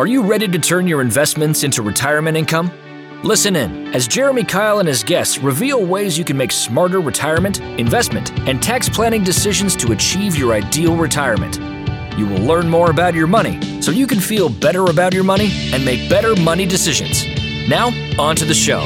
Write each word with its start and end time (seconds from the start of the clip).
Are 0.00 0.06
you 0.06 0.22
ready 0.22 0.48
to 0.48 0.58
turn 0.58 0.86
your 0.86 1.02
investments 1.02 1.62
into 1.62 1.82
retirement 1.82 2.34
income? 2.34 2.70
Listen 3.22 3.54
in 3.54 3.88
as 3.94 4.08
Jeremy 4.08 4.44
Keil 4.44 4.78
and 4.78 4.88
his 4.88 5.04
guests 5.04 5.36
reveal 5.36 5.84
ways 5.84 6.16
you 6.16 6.24
can 6.24 6.38
make 6.38 6.52
smarter 6.52 7.00
retirement, 7.02 7.60
investment, 7.78 8.32
and 8.48 8.62
tax 8.62 8.88
planning 8.88 9.22
decisions 9.22 9.76
to 9.76 9.92
achieve 9.92 10.38
your 10.38 10.54
ideal 10.54 10.96
retirement. 10.96 11.58
You 12.18 12.26
will 12.26 12.40
learn 12.40 12.66
more 12.66 12.90
about 12.90 13.14
your 13.14 13.26
money 13.26 13.82
so 13.82 13.90
you 13.90 14.06
can 14.06 14.20
feel 14.20 14.48
better 14.48 14.86
about 14.86 15.12
your 15.12 15.22
money 15.22 15.50
and 15.70 15.84
make 15.84 16.08
better 16.08 16.34
money 16.34 16.64
decisions. 16.64 17.26
Now, 17.68 17.88
on 18.18 18.36
to 18.36 18.46
the 18.46 18.54
show. 18.54 18.80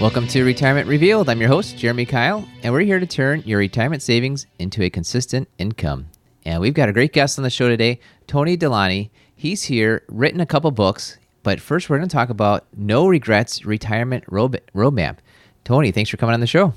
Welcome 0.00 0.26
to 0.26 0.42
Retirement 0.42 0.88
Revealed. 0.88 1.28
I'm 1.28 1.38
your 1.38 1.50
host, 1.50 1.78
Jeremy 1.78 2.04
Keil, 2.04 2.48
and 2.64 2.74
we're 2.74 2.80
here 2.80 2.98
to 2.98 3.06
turn 3.06 3.44
your 3.46 3.60
retirement 3.60 4.02
savings 4.02 4.48
into 4.58 4.82
a 4.82 4.90
consistent 4.90 5.48
income. 5.56 6.08
And 6.46 6.60
we've 6.60 6.74
got 6.74 6.88
a 6.88 6.92
great 6.92 7.12
guest 7.12 7.40
on 7.40 7.42
the 7.42 7.50
show 7.50 7.68
today, 7.68 7.98
Tony 8.28 8.56
Delani. 8.56 9.10
He's 9.34 9.64
here, 9.64 10.04
written 10.06 10.40
a 10.40 10.46
couple 10.46 10.70
books, 10.70 11.18
but 11.42 11.60
first 11.60 11.90
we're 11.90 11.98
going 11.98 12.08
to 12.08 12.12
talk 12.14 12.28
about 12.30 12.68
No 12.76 13.08
Regrets 13.08 13.64
Retirement 13.64 14.24
Roadmap. 14.26 15.16
Tony, 15.64 15.90
thanks 15.90 16.08
for 16.08 16.18
coming 16.18 16.34
on 16.34 16.40
the 16.40 16.46
show. 16.46 16.72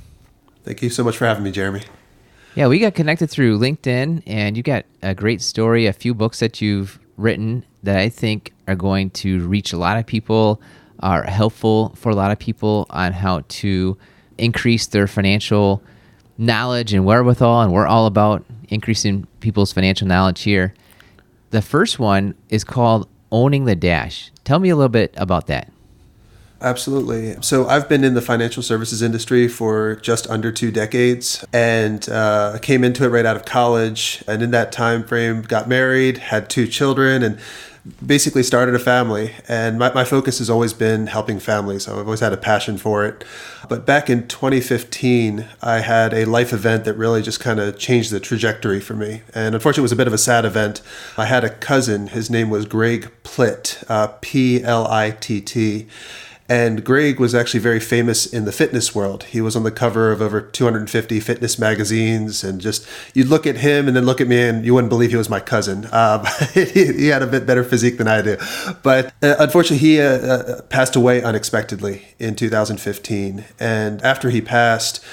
Thank 0.64 0.82
you 0.82 0.90
so 0.90 1.04
much 1.04 1.18
for 1.18 1.28
having 1.28 1.44
me, 1.44 1.52
Jeremy. 1.52 1.84
Yeah, 2.56 2.66
we 2.66 2.80
got 2.80 2.96
connected 2.96 3.30
through 3.30 3.60
LinkedIn, 3.60 4.24
and 4.26 4.58
you 4.58 4.64
got 4.64 4.86
a 5.04 5.14
great 5.14 5.40
story, 5.40 5.86
a 5.86 5.94
few 5.94 6.16
books 6.16 6.40
that 6.40 6.62
you've 6.62 7.00
written 7.16 7.64
that 7.84 7.98
I 7.98 8.10
think 8.10 8.52
are 8.68 8.76
going 8.76 9.12
to 9.12 9.48
reach 9.48 9.72
a 9.72 9.78
lot 9.78 10.00
of 10.00 10.08
people 10.08 10.60
are 11.02 11.22
helpful 11.26 11.94
for 11.96 12.10
a 12.10 12.16
lot 12.16 12.32
of 12.32 12.40
people 12.40 12.88
on 12.90 13.14
how 13.14 13.44
to 13.48 14.00
increase 14.40 14.88
their 14.88 15.06
financial 15.06 15.84
knowledge 16.40 16.92
and 16.92 17.06
wherewithal. 17.06 17.62
And 17.62 17.72
we're 17.72 17.86
all 17.86 18.08
about 18.08 18.44
increasing 18.70 19.28
people's 19.40 19.74
financial 19.74 20.08
knowledge 20.08 20.42
here. 20.42 20.74
The 21.50 21.62
first 21.62 22.00
one 22.00 22.36
is 22.50 22.64
called 22.64 23.08
Owning 23.32 23.66
the 23.66 23.76
Dash. 23.76 24.32
Tell 24.44 24.60
me 24.60 24.70
a 24.70 24.76
little 24.76 24.90
bit 24.90 25.14
about 25.18 25.48
that. 25.48 25.72
Absolutely. 26.62 27.38
So 27.42 27.68
I've 27.68 27.88
been 27.88 28.04
in 28.04 28.16
the 28.16 28.22
financial 28.22 28.62
services 28.62 29.02
industry 29.02 29.48
for 29.48 29.96
just 29.96 30.30
under 30.30 30.52
two 30.52 30.72
decades, 30.72 31.46
and 31.54 32.08
uh, 32.10 32.60
came 32.62 32.84
into 32.84 33.06
it 33.06 33.10
right 33.10 33.26
out 33.26 33.38
of 33.38 33.46
college. 33.46 34.24
And 34.28 34.42
in 34.42 34.52
that 34.52 34.72
time 34.72 35.04
frame, 35.04 35.42
got 35.42 35.70
married, 35.70 36.18
had 36.18 36.50
two 36.50 36.68
children, 36.68 37.24
and 37.24 37.40
basically 38.06 38.44
started 38.44 38.76
a 38.76 38.80
family 38.80 39.34
and 39.48 39.80
my, 39.80 39.92
my 39.94 40.04
focus 40.04 40.40
has 40.40 40.50
always 40.50 40.74
been 40.74 41.08
helping 41.08 41.40
families 41.40 41.86
so 41.86 41.94
i've 41.94 42.06
always 42.06 42.20
had 42.20 42.34
a 42.34 42.38
passion 42.38 42.78
for 42.78 43.06
it 43.06 43.24
but 43.70 43.86
back 43.86 44.10
in 44.10 44.28
2015 44.28 45.48
i 45.62 45.80
had 45.80 46.14
a 46.14 46.26
life 46.26 46.52
event 46.52 46.84
that 46.84 46.94
really 46.96 47.22
just 47.22 47.40
kind 47.40 47.60
of 47.60 47.80
changed 47.80 48.12
the 48.12 48.20
trajectory 48.20 48.82
for 48.82 48.96
me 48.96 49.22
and 49.34 49.56
unfortunately 49.56 49.82
it 49.82 49.84
was 49.84 49.92
a 49.94 49.96
bit 49.96 50.08
of 50.08 50.14
a 50.14 50.18
sad 50.18 50.46
event 50.46 50.82
i 51.18 51.26
had 51.26 51.44
a 51.44 51.50
cousin 51.50 52.08
his 52.08 52.30
name 52.30 52.50
was 52.50 52.66
greg 52.66 53.10
plitt 53.24 53.84
uh, 53.90 54.08
p-l-i-t-t 54.22 55.88
and 56.50 56.84
Greg 56.84 57.20
was 57.20 57.36
actually 57.36 57.60
very 57.60 57.80
famous 57.80 58.26
in 58.26 58.46
the 58.46 58.52
fitness 58.52 58.96
world. 58.96 59.26
He 59.26 59.40
was 59.40 59.56
on 59.56 59.62
the 59.62 59.72
cover 59.72 60.12
of 60.12 60.20
over 60.20 60.42
250 60.42 61.20
fitness 61.20 61.60
magazines, 61.60 62.44
and 62.44 62.60
just 62.60 62.88
you'd 63.14 63.28
look 63.28 63.46
at 63.46 63.58
him 63.58 63.88
and 63.88 63.96
then 63.96 64.06
look 64.06 64.20
at 64.20 64.28
me, 64.28 64.42
and 64.42 64.66
you 64.66 64.74
wouldn't 64.74 64.90
believe 64.90 65.12
he 65.12 65.16
was 65.16 65.30
my 65.30 65.40
cousin. 65.40 65.88
Um, 66.00 66.26
he, 66.54 66.64
he, 66.94 67.08
had 67.08 67.22
a 67.22 67.28
bit 67.28 67.46
better 67.46 67.64
physique 67.64 67.98
than 67.98 68.08
I 68.08 68.22
do, 68.22 68.38
but 68.84 69.08
uh, 69.22 69.36
unfortunately, 69.38 69.86
he 69.86 70.00
uh, 70.00 70.06
uh, 70.06 70.62
passed 70.64 70.96
away 70.96 71.22
unexpectedly 71.22 72.04
in 72.20 72.36
2015. 72.36 73.44
And 73.60 74.02
after 74.02 74.30
he 74.30 74.40
passed, 74.40 75.04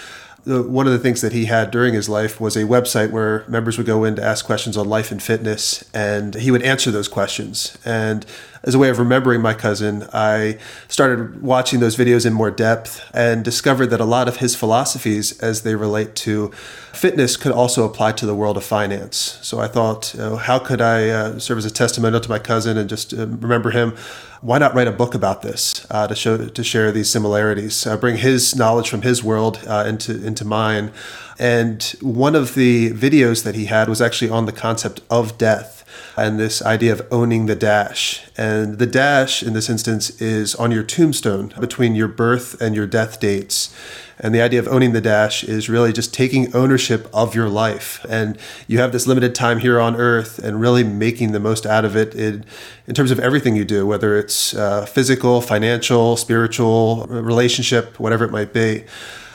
one 0.46 0.86
of 0.86 0.92
the 0.92 0.98
things 1.00 1.22
that 1.22 1.32
he 1.32 1.46
had 1.46 1.72
during 1.72 1.92
his 1.92 2.08
life 2.08 2.40
was 2.40 2.56
a 2.56 2.62
website 2.62 3.10
where 3.10 3.44
members 3.48 3.76
would 3.78 3.86
go 3.86 4.04
in 4.04 4.14
to 4.14 4.22
ask 4.22 4.44
questions 4.44 4.76
on 4.76 4.88
life 4.88 5.10
and 5.10 5.20
fitness, 5.20 5.84
and 5.92 6.36
he 6.36 6.52
would 6.52 6.62
answer 6.62 6.92
those 6.92 7.08
questions. 7.08 7.76
And 7.84 8.24
as 8.66 8.74
a 8.74 8.78
way 8.80 8.88
of 8.88 8.98
remembering 8.98 9.40
my 9.40 9.54
cousin, 9.54 10.08
I 10.12 10.58
started 10.88 11.40
watching 11.40 11.78
those 11.78 11.96
videos 11.96 12.26
in 12.26 12.32
more 12.32 12.50
depth 12.50 13.00
and 13.14 13.44
discovered 13.44 13.86
that 13.86 14.00
a 14.00 14.04
lot 14.04 14.26
of 14.26 14.38
his 14.38 14.56
philosophies, 14.56 15.38
as 15.38 15.62
they 15.62 15.76
relate 15.76 16.16
to 16.16 16.48
fitness, 16.92 17.36
could 17.36 17.52
also 17.52 17.84
apply 17.84 18.12
to 18.12 18.26
the 18.26 18.34
world 18.34 18.56
of 18.56 18.64
finance. 18.64 19.38
So 19.40 19.60
I 19.60 19.68
thought, 19.68 20.12
you 20.14 20.20
know, 20.20 20.36
how 20.36 20.58
could 20.58 20.80
I 20.80 21.08
uh, 21.08 21.38
serve 21.38 21.58
as 21.58 21.64
a 21.64 21.70
testimonial 21.70 22.20
to 22.20 22.28
my 22.28 22.40
cousin 22.40 22.76
and 22.76 22.90
just 22.90 23.14
uh, 23.14 23.28
remember 23.28 23.70
him? 23.70 23.94
Why 24.40 24.58
not 24.58 24.74
write 24.74 24.88
a 24.88 24.92
book 24.92 25.14
about 25.14 25.42
this 25.42 25.86
uh, 25.90 26.08
to 26.08 26.16
show 26.16 26.48
to 26.48 26.64
share 26.64 26.90
these 26.90 27.08
similarities, 27.08 27.86
uh, 27.86 27.96
bring 27.96 28.16
his 28.16 28.56
knowledge 28.56 28.90
from 28.90 29.02
his 29.02 29.22
world 29.22 29.60
uh, 29.66 29.84
into 29.86 30.24
into 30.26 30.44
mine? 30.44 30.92
And 31.38 31.82
one 32.00 32.34
of 32.34 32.54
the 32.54 32.90
videos 32.90 33.44
that 33.44 33.54
he 33.54 33.66
had 33.66 33.88
was 33.88 34.02
actually 34.02 34.30
on 34.30 34.46
the 34.46 34.52
concept 34.52 35.00
of 35.08 35.38
death 35.38 35.75
and 36.16 36.38
this 36.38 36.62
idea 36.62 36.92
of 36.92 37.06
owning 37.10 37.46
the 37.46 37.56
dash. 37.56 38.26
And 38.36 38.78
the 38.78 38.86
dash 38.86 39.42
in 39.42 39.52
this 39.52 39.68
instance 39.68 40.20
is 40.20 40.54
on 40.54 40.70
your 40.70 40.82
tombstone 40.82 41.52
between 41.60 41.94
your 41.94 42.08
birth 42.08 42.60
and 42.60 42.74
your 42.74 42.86
death 42.86 43.20
dates. 43.20 43.74
And 44.18 44.34
the 44.34 44.40
idea 44.40 44.58
of 44.60 44.68
owning 44.68 44.92
the 44.92 45.00
dash 45.00 45.44
is 45.44 45.68
really 45.68 45.92
just 45.92 46.14
taking 46.14 46.54
ownership 46.54 47.06
of 47.12 47.34
your 47.34 47.50
life. 47.50 48.04
And 48.08 48.38
you 48.66 48.78
have 48.78 48.92
this 48.92 49.06
limited 49.06 49.34
time 49.34 49.58
here 49.58 49.78
on 49.78 49.94
earth 49.96 50.38
and 50.38 50.58
really 50.58 50.84
making 50.84 51.32
the 51.32 51.40
most 51.40 51.66
out 51.66 51.84
of 51.84 51.96
it 51.96 52.14
in, 52.14 52.44
in 52.86 52.94
terms 52.94 53.10
of 53.10 53.20
everything 53.20 53.56
you 53.56 53.66
do, 53.66 53.86
whether 53.86 54.16
it's 54.16 54.54
uh, 54.54 54.86
physical, 54.86 55.42
financial, 55.42 56.16
spiritual, 56.16 57.06
relationship, 57.08 58.00
whatever 58.00 58.24
it 58.24 58.30
might 58.30 58.54
be. 58.54 58.84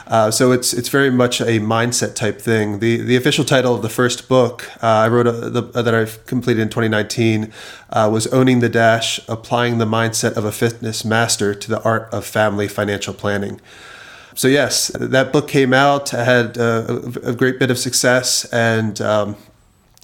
Uh, 0.07 0.31
so 0.31 0.51
it's 0.51 0.73
it's 0.73 0.89
very 0.89 1.09
much 1.09 1.41
a 1.41 1.59
mindset 1.59 2.15
type 2.15 2.41
thing. 2.41 2.79
The 2.79 2.97
the 2.97 3.15
official 3.15 3.45
title 3.45 3.75
of 3.75 3.81
the 3.81 3.89
first 3.89 4.27
book 4.27 4.69
uh, 4.83 4.87
I 4.87 5.07
wrote 5.07 5.27
a, 5.27 5.31
the, 5.31 5.63
uh, 5.73 5.81
that 5.81 5.93
I've 5.95 6.25
completed 6.25 6.61
in 6.61 6.69
2019 6.69 7.51
uh, 7.91 8.09
was 8.11 8.27
owning 8.27 8.59
the 8.59 8.69
dash, 8.69 9.19
applying 9.27 9.77
the 9.77 9.85
mindset 9.85 10.33
of 10.33 10.45
a 10.45 10.51
fitness 10.51 11.05
master 11.05 11.53
to 11.53 11.69
the 11.69 11.81
art 11.83 12.09
of 12.11 12.25
family 12.25 12.67
financial 12.67 13.13
planning. 13.13 13.61
So 14.33 14.47
yes, 14.47 14.87
that 14.99 15.33
book 15.33 15.47
came 15.47 15.73
out, 15.73 16.09
had 16.09 16.57
a, 16.57 17.11
a 17.23 17.33
great 17.33 17.59
bit 17.59 17.69
of 17.69 17.77
success, 17.77 18.45
and 18.45 18.99
um, 19.01 19.35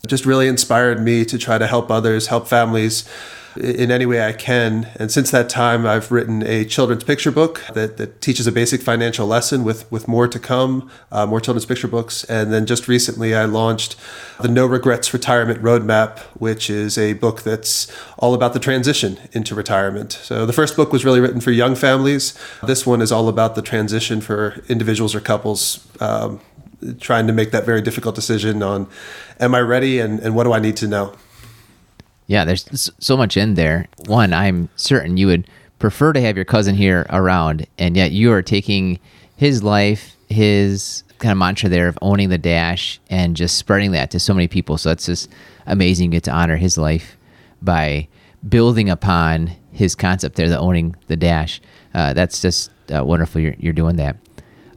just 0.06 0.25
really 0.25 0.47
inspired 0.47 1.02
me 1.02 1.25
to 1.25 1.38
try 1.38 1.58
to 1.58 1.66
help 1.66 1.90
others, 1.90 2.28
help 2.28 2.47
families 2.47 3.08
in 3.57 3.91
any 3.91 4.06
way 4.06 4.25
I 4.25 4.34
can. 4.34 4.88
And 4.95 5.12
since 5.12 5.31
that 5.31 5.50
time, 5.50 5.85
I've 5.85 6.12
written 6.12 6.44
a 6.44 6.66
children's 6.66 7.03
picture 7.03 7.31
book 7.31 7.63
that, 7.73 7.97
that 7.97 8.22
teaches 8.22 8.47
a 8.47 8.51
basic 8.51 8.81
financial 8.81 9.28
lesson 9.28 9.63
with, 9.63 9.90
with 9.91 10.07
more 10.07 10.28
to 10.28 10.40
come, 10.40 10.90
uh, 11.12 11.25
more 11.25 11.41
children's 11.41 11.66
picture 11.66 11.88
books. 11.88 12.23
And 12.25 12.51
then 12.51 12.66
just 12.66 12.88
recently, 12.88 13.35
I 13.35 13.46
launched 13.46 13.96
the 14.41 14.47
No 14.47 14.66
Regrets 14.66 15.13
Retirement 15.13 15.62
Roadmap, 15.62 16.19
which 16.40 16.69
is 16.69 16.97
a 16.97 17.13
book 17.13 17.41
that's 17.41 17.91
all 18.17 18.34
about 18.34 18.53
the 18.53 18.59
transition 18.59 19.17
into 19.31 19.56
retirement. 19.56 20.13
So 20.13 20.46
the 20.46 20.53
first 20.53 20.75
book 20.75 20.91
was 20.91 21.03
really 21.03 21.19
written 21.19 21.41
for 21.41 21.51
young 21.51 21.75
families. 21.75 22.38
This 22.63 22.85
one 22.85 23.01
is 23.01 23.12
all 23.12 23.29
about 23.29 23.56
the 23.56 23.62
transition 23.62 24.22
for 24.22 24.62
individuals 24.67 25.16
or 25.16 25.19
couples. 25.19 25.85
Um, 26.00 26.40
trying 27.00 27.25
to 27.25 27.34
make 27.34 27.50
that 27.50 27.66
very 27.66 27.81
difficult 27.81 28.13
decision 28.13 28.62
on 28.62 28.88
am 29.40 29.56
I 29.56 29.62
ready 29.62 30.00
and, 30.00 30.19
and 30.19 30.35
what 30.35 30.44
do 30.44 30.53
I 30.53 30.59
need 30.59 30.78
to 30.78 30.88
know? 30.88 31.16
Yeah, 32.27 32.43
there's 32.43 32.91
so 32.99 33.17
much 33.17 33.38
in 33.38 33.55
there. 33.55 33.88
One, 34.05 34.33
I'm 34.33 34.69
certain 34.75 35.17
you 35.17 35.27
would 35.27 35.49
prefer 35.79 36.13
to 36.13 36.21
have 36.21 36.35
your 36.35 36.45
cousin 36.45 36.75
here 36.75 37.05
around, 37.09 37.65
and 37.77 37.95
yet 37.95 38.11
you 38.11 38.31
are 38.33 38.41
taking 38.41 38.99
his 39.38 39.63
life, 39.63 40.15
his 40.27 41.03
kind 41.19 41.31
of 41.31 41.37
mantra 41.37 41.69
there 41.69 41.87
of 41.87 41.97
owning 42.01 42.29
the 42.29 42.37
dash 42.37 42.99
and 43.09 43.35
just 43.35 43.57
spreading 43.57 43.91
that 43.91 44.11
to 44.11 44.19
so 44.19 44.33
many 44.33 44.47
people. 44.47 44.77
So 44.77 44.89
that's 44.89 45.05
just 45.05 45.29
amazing. 45.66 46.05
You 46.05 46.17
get 46.17 46.23
to 46.23 46.31
honor 46.31 46.57
his 46.57 46.77
life 46.77 47.17
by 47.61 48.07
building 48.47 48.89
upon 48.89 49.51
his 49.71 49.95
concept 49.95 50.35
there, 50.35 50.49
the 50.49 50.59
owning 50.59 50.95
the 51.07 51.16
dash. 51.16 51.61
Uh, 51.93 52.13
that's 52.13 52.41
just 52.41 52.71
uh, 52.93 53.03
wonderful. 53.03 53.41
You're, 53.41 53.55
you're 53.57 53.73
doing 53.73 53.95
that. 53.95 54.17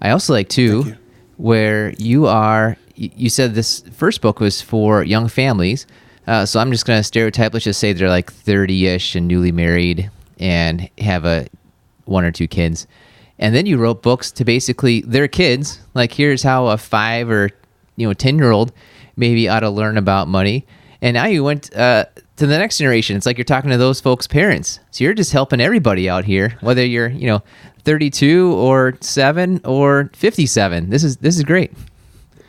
I 0.01 0.11
also 0.11 0.33
like 0.33 0.49
too, 0.49 0.85
you. 0.87 0.97
where 1.37 1.93
you 1.99 2.27
are. 2.27 2.77
You 2.95 3.31
said 3.31 3.55
this 3.55 3.81
first 3.93 4.21
book 4.21 4.41
was 4.41 4.61
for 4.61 5.03
young 5.03 5.29
families 5.29 5.87
uh, 6.31 6.47
so 6.47 6.61
I'm 6.61 6.71
just 6.71 6.87
gonna 6.87 7.03
stereotype. 7.03 7.53
Let's 7.53 7.65
just 7.65 7.81
say 7.81 7.93
they're 7.93 8.09
like 8.09 8.33
30ish 8.33 9.17
and 9.17 9.27
newly 9.27 9.51
married 9.51 10.13
and 10.39 10.89
have 10.99 11.25
a 11.25 11.49
one 12.05 12.25
or 12.25 12.31
two 12.31 12.47
kids. 12.47 12.87
And 13.41 13.53
then 13.53 13.67
you 13.67 13.79
wrote 13.79 14.01
books 14.01 14.31
to 14.33 14.45
basically 14.45 15.01
their 15.01 15.27
kids. 15.27 15.81
Like 15.93 16.13
here's 16.13 16.45
how 16.45 16.69
a 16.69 16.79
five 16.79 17.29
or 17.31 17.51
you 17.97 18.07
know 18.07 18.15
ten 18.15 18.39
year 18.39 18.53
old 18.53 18.73
maybe 19.17 19.49
ought 19.49 19.61
to 19.61 19.71
learn 19.71 19.99
about 19.99 20.29
money. 20.29 20.65
And 21.03 21.15
now 21.15 21.27
you 21.27 21.43
went 21.43 21.75
uh, 21.75 22.05
to 22.37 22.47
the 22.47 22.59
next 22.59 22.79
generation. 22.79 23.17
It's 23.17 23.27
like 23.27 23.37
you're 23.37 23.45
talking 23.45 23.71
to 23.71 23.77
those 23.77 24.01
folks' 24.01 24.29
parents. 24.29 24.79
So 24.93 25.03
you're 25.03 25.15
just 25.15 25.33
helping 25.33 25.61
everybody 25.61 26.09
out 26.09 26.25
here, 26.25 26.57
whether 26.61 26.87
you're 26.87 27.09
you 27.09 27.27
know 27.27 27.43
32 27.83 28.53
or 28.55 28.97
seven 29.01 29.61
or 29.65 30.11
57. 30.15 30.91
This 30.91 31.03
is 31.03 31.17
this 31.17 31.37
is 31.37 31.43
great. 31.43 31.73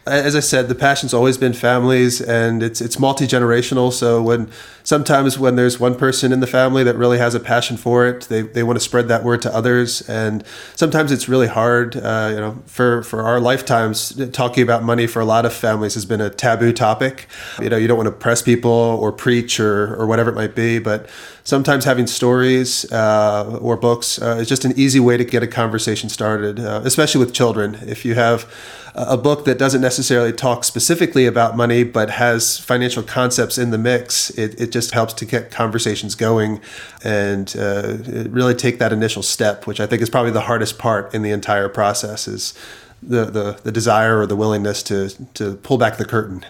As 0.07 0.35
I 0.35 0.39
said, 0.39 0.67
the 0.67 0.73
passion's 0.73 1.13
always 1.13 1.37
been 1.37 1.53
families, 1.53 2.21
and 2.21 2.63
it's 2.63 2.81
it's 2.81 2.97
multi 2.97 3.27
generational. 3.27 3.93
So 3.93 4.21
when 4.21 4.49
sometimes 4.83 5.37
when 5.37 5.57
there's 5.57 5.79
one 5.79 5.95
person 5.95 6.31
in 6.31 6.39
the 6.39 6.47
family 6.47 6.83
that 6.83 6.95
really 6.95 7.19
has 7.19 7.35
a 7.35 7.39
passion 7.39 7.77
for 7.77 8.07
it, 8.07 8.21
they, 8.21 8.41
they 8.41 8.63
want 8.63 8.77
to 8.77 8.83
spread 8.83 9.07
that 9.09 9.23
word 9.23 9.43
to 9.43 9.55
others, 9.55 10.01
and 10.09 10.43
sometimes 10.75 11.11
it's 11.11 11.29
really 11.29 11.45
hard. 11.45 11.95
Uh, 11.95 12.29
you 12.33 12.39
know, 12.39 12.57
for 12.65 13.03
for 13.03 13.21
our 13.21 13.39
lifetimes, 13.39 14.19
talking 14.31 14.63
about 14.63 14.81
money 14.81 15.05
for 15.05 15.19
a 15.19 15.25
lot 15.25 15.45
of 15.45 15.53
families 15.53 15.93
has 15.93 16.05
been 16.05 16.21
a 16.21 16.31
taboo 16.31 16.73
topic. 16.73 17.27
You 17.61 17.69
know, 17.69 17.77
you 17.77 17.87
don't 17.87 17.97
want 17.97 18.07
to 18.07 18.15
press 18.15 18.41
people 18.41 18.71
or 18.71 19.11
preach 19.11 19.59
or 19.59 19.95
or 19.95 20.07
whatever 20.07 20.31
it 20.31 20.35
might 20.35 20.55
be, 20.55 20.79
but 20.79 21.07
sometimes 21.43 21.85
having 21.85 22.07
stories 22.07 22.91
uh, 22.91 23.59
or 23.61 23.77
books 23.77 24.19
uh, 24.19 24.37
is 24.39 24.49
just 24.49 24.65
an 24.65 24.73
easy 24.75 24.99
way 24.99 25.17
to 25.17 25.23
get 25.23 25.43
a 25.43 25.47
conversation 25.47 26.09
started, 26.09 26.59
uh, 26.59 26.81
especially 26.85 27.19
with 27.23 27.33
children. 27.33 27.77
If 27.85 28.03
you 28.03 28.15
have 28.15 28.51
a 28.93 29.17
book 29.17 29.45
that 29.45 29.57
doesn't 29.57 29.81
necessarily 29.81 30.33
talk 30.33 30.63
specifically 30.63 31.25
about 31.25 31.55
money 31.55 31.83
but 31.83 32.09
has 32.11 32.59
financial 32.59 33.03
concepts 33.03 33.57
in 33.57 33.71
the 33.71 33.77
mix, 33.77 34.29
it, 34.31 34.59
it 34.59 34.71
just 34.71 34.91
helps 34.91 35.13
to 35.13 35.25
get 35.25 35.51
conversations 35.51 36.15
going 36.15 36.59
and 37.03 37.55
uh, 37.57 37.97
really 38.29 38.53
take 38.53 38.79
that 38.79 38.91
initial 38.91 39.23
step, 39.23 39.65
which 39.65 39.79
I 39.79 39.85
think 39.85 40.01
is 40.01 40.09
probably 40.09 40.31
the 40.31 40.41
hardest 40.41 40.77
part 40.77 41.13
in 41.13 41.21
the 41.21 41.31
entire 41.31 41.69
process 41.69 42.27
is 42.27 42.53
the, 43.01 43.25
the, 43.25 43.59
the 43.63 43.71
desire 43.71 44.19
or 44.19 44.25
the 44.25 44.35
willingness 44.35 44.83
to, 44.83 45.09
to 45.35 45.55
pull 45.57 45.77
back 45.77 45.97
the 45.97 46.05
curtain. 46.05 46.45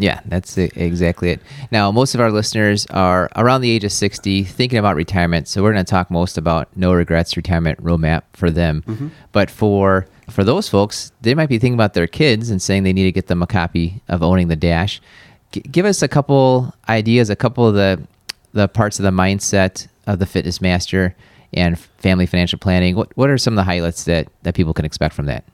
Yeah, 0.00 0.20
that's 0.26 0.56
exactly 0.56 1.30
it. 1.30 1.40
Now, 1.72 1.90
most 1.90 2.14
of 2.14 2.20
our 2.20 2.30
listeners 2.30 2.86
are 2.86 3.28
around 3.34 3.62
the 3.62 3.70
age 3.70 3.82
of 3.82 3.90
60 3.90 4.44
thinking 4.44 4.78
about 4.78 4.94
retirement. 4.94 5.48
So, 5.48 5.60
we're 5.60 5.72
going 5.72 5.84
to 5.84 5.90
talk 5.90 6.08
most 6.08 6.38
about 6.38 6.68
no 6.76 6.92
regrets 6.92 7.36
retirement 7.36 7.82
roadmap 7.82 8.22
for 8.32 8.48
them. 8.48 8.82
Mm-hmm. 8.86 9.08
But 9.32 9.50
for 9.50 10.06
for 10.30 10.44
those 10.44 10.68
folks, 10.68 11.12
they 11.20 11.34
might 11.34 11.48
be 11.48 11.58
thinking 11.58 11.74
about 11.74 11.94
their 11.94 12.06
kids 12.06 12.50
and 12.50 12.60
saying 12.60 12.82
they 12.82 12.92
need 12.92 13.04
to 13.04 13.12
get 13.12 13.26
them 13.26 13.42
a 13.42 13.46
copy 13.46 14.02
of 14.08 14.22
Owning 14.22 14.48
the 14.48 14.56
Dash. 14.56 15.00
G- 15.52 15.60
give 15.60 15.86
us 15.86 16.02
a 16.02 16.08
couple 16.08 16.74
ideas, 16.88 17.30
a 17.30 17.36
couple 17.36 17.66
of 17.66 17.74
the 17.74 18.02
the 18.52 18.68
parts 18.68 18.98
of 18.98 19.02
the 19.02 19.10
mindset 19.10 19.88
of 20.06 20.18
the 20.18 20.26
fitness 20.26 20.60
master 20.60 21.14
and 21.52 21.78
family 21.78 22.26
financial 22.26 22.58
planning. 22.58 22.96
What 22.96 23.16
what 23.16 23.30
are 23.30 23.38
some 23.38 23.54
of 23.54 23.56
the 23.56 23.64
highlights 23.64 24.04
that 24.04 24.28
that 24.42 24.54
people 24.54 24.74
can 24.74 24.84
expect 24.84 25.14
from 25.14 25.26
that? 25.26 25.44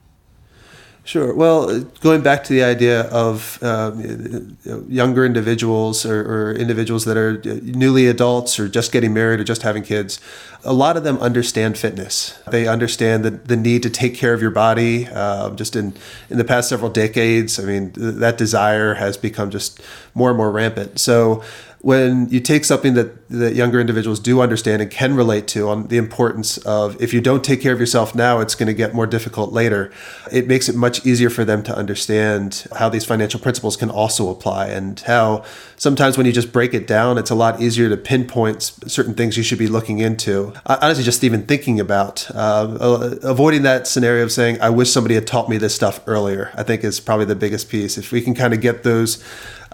Sure. 1.05 1.35
Well, 1.35 1.81
going 2.01 2.23
back 2.23 2.43
to 2.45 2.53
the 2.53 2.63
idea 2.63 3.01
of 3.11 3.61
um, 3.61 4.57
younger 4.89 5.23
individuals 5.23 6.03
or, 6.03 6.21
or, 6.21 6.53
individuals 6.53 7.05
that 7.05 7.15
are 7.15 7.39
newly 7.61 8.07
adults 8.07 8.59
or 8.59 8.67
just 8.67 8.91
getting 8.91 9.13
married 9.13 9.39
or 9.39 9.43
just 9.43 9.61
having 9.61 9.83
kids, 9.83 10.19
a 10.63 10.73
lot 10.73 10.97
of 10.97 11.03
them 11.03 11.19
understand 11.19 11.77
fitness. 11.77 12.39
They 12.47 12.67
understand 12.67 13.23
the, 13.23 13.29
the 13.29 13.55
need 13.55 13.83
to 13.83 13.91
take 13.91 14.15
care 14.15 14.33
of 14.33 14.41
your 14.41 14.49
body. 14.49 15.05
Uh, 15.05 15.51
just 15.51 15.75
in, 15.75 15.93
in 16.31 16.39
the 16.39 16.43
past 16.43 16.69
several 16.69 16.89
decades, 16.89 17.59
I 17.59 17.65
mean, 17.65 17.91
th- 17.91 18.15
that 18.15 18.39
desire 18.39 18.95
has 18.95 19.15
become 19.15 19.51
just 19.51 19.79
more 20.15 20.29
and 20.31 20.37
more 20.37 20.51
rampant. 20.51 20.99
So 20.99 21.43
when 21.85 22.27
you 22.29 22.39
take 22.39 22.65
something 22.65 22.95
that, 22.95 23.29
that 23.29 23.53
younger 23.53 23.79
individuals 23.79 24.19
do 24.19 24.41
understand 24.41 24.81
and 24.81 24.89
can 24.89 25.15
relate 25.15 25.47
to 25.47 25.69
on 25.69 25.85
the 25.85 25.97
importance 25.97 26.57
of 26.65 26.99
if 26.99 27.13
you 27.13 27.21
don't 27.21 27.43
take 27.43 27.61
care 27.61 27.73
of 27.73 27.79
yourself 27.79 28.15
now, 28.15 28.39
it's 28.39 28.55
going 28.55 28.65
to 28.65 28.73
get 28.73 28.95
more 28.95 29.05
difficult 29.05 29.53
later, 29.53 29.91
it 30.31 30.47
makes 30.47 30.67
it 30.67 30.73
much 30.73 31.05
easier 31.05 31.29
for 31.29 31.45
them 31.45 31.61
to 31.61 31.77
understand 31.77 32.65
how 32.77 32.89
these 32.89 33.05
financial 33.05 33.39
principles 33.39 33.77
can 33.77 33.91
also 33.91 34.31
apply 34.31 34.65
and 34.65 35.01
how 35.01 35.43
sometimes 35.75 36.17
when 36.17 36.25
you 36.25 36.31
just 36.31 36.51
break 36.51 36.73
it 36.73 36.87
down, 36.87 37.19
it's 37.19 37.29
a 37.29 37.35
lot 37.35 37.61
easier 37.61 37.87
to 37.87 37.97
pinpoint 37.97 38.63
certain 38.63 39.13
things 39.13 39.37
you 39.37 39.43
should 39.43 39.59
be 39.59 39.67
looking 39.67 39.99
into. 39.99 40.53
Honestly, 40.65 41.03
just 41.03 41.23
even 41.23 41.45
thinking 41.45 41.79
about 41.79 42.27
uh, 42.33 43.15
avoiding 43.21 43.61
that 43.61 43.85
scenario 43.85 44.23
of 44.23 44.31
saying, 44.31 44.59
I 44.59 44.71
wish 44.71 44.89
somebody 44.89 45.13
had 45.13 45.27
taught 45.27 45.49
me 45.49 45.59
this 45.59 45.75
stuff 45.75 45.99
earlier, 46.07 46.51
I 46.55 46.63
think 46.63 46.83
is 46.83 46.99
probably 46.99 47.27
the 47.27 47.35
biggest 47.35 47.69
piece. 47.69 47.95
If 47.95 48.11
we 48.11 48.21
can 48.21 48.33
kind 48.33 48.55
of 48.55 48.61
get 48.61 48.81
those 48.81 49.23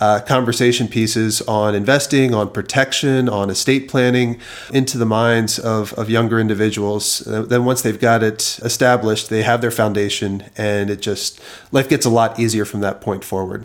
uh, 0.02 0.20
conversation 0.20 0.88
pieces 0.88 1.42
on 1.44 1.76
investing, 1.76 2.34
on 2.34 2.50
protection, 2.50 3.30
on 3.30 3.52
estate 3.52 3.88
planning 3.88 4.40
into 4.74 4.98
the 4.98 5.06
minds 5.06 5.60
of, 5.60 5.94
of 5.94 6.10
younger 6.10 6.40
individuals. 6.40 7.26
Uh, 7.28 7.44
then 7.44 7.66
once 7.66 7.84
they've 7.84 8.00
got 8.00 8.24
it 8.24 8.60
established, 8.64 9.30
they 9.30 9.44
have 9.44 9.62
their 9.62 9.70
foundation, 9.70 10.44
and 10.58 10.90
it 10.90 11.02
just 11.02 11.40
life 11.72 11.88
gets 11.88 12.04
a 12.06 12.10
lot 12.10 12.40
easier 12.40 12.66
from 12.66 12.80
that 12.82 13.00
point 13.00 13.24
forward. 13.24 13.64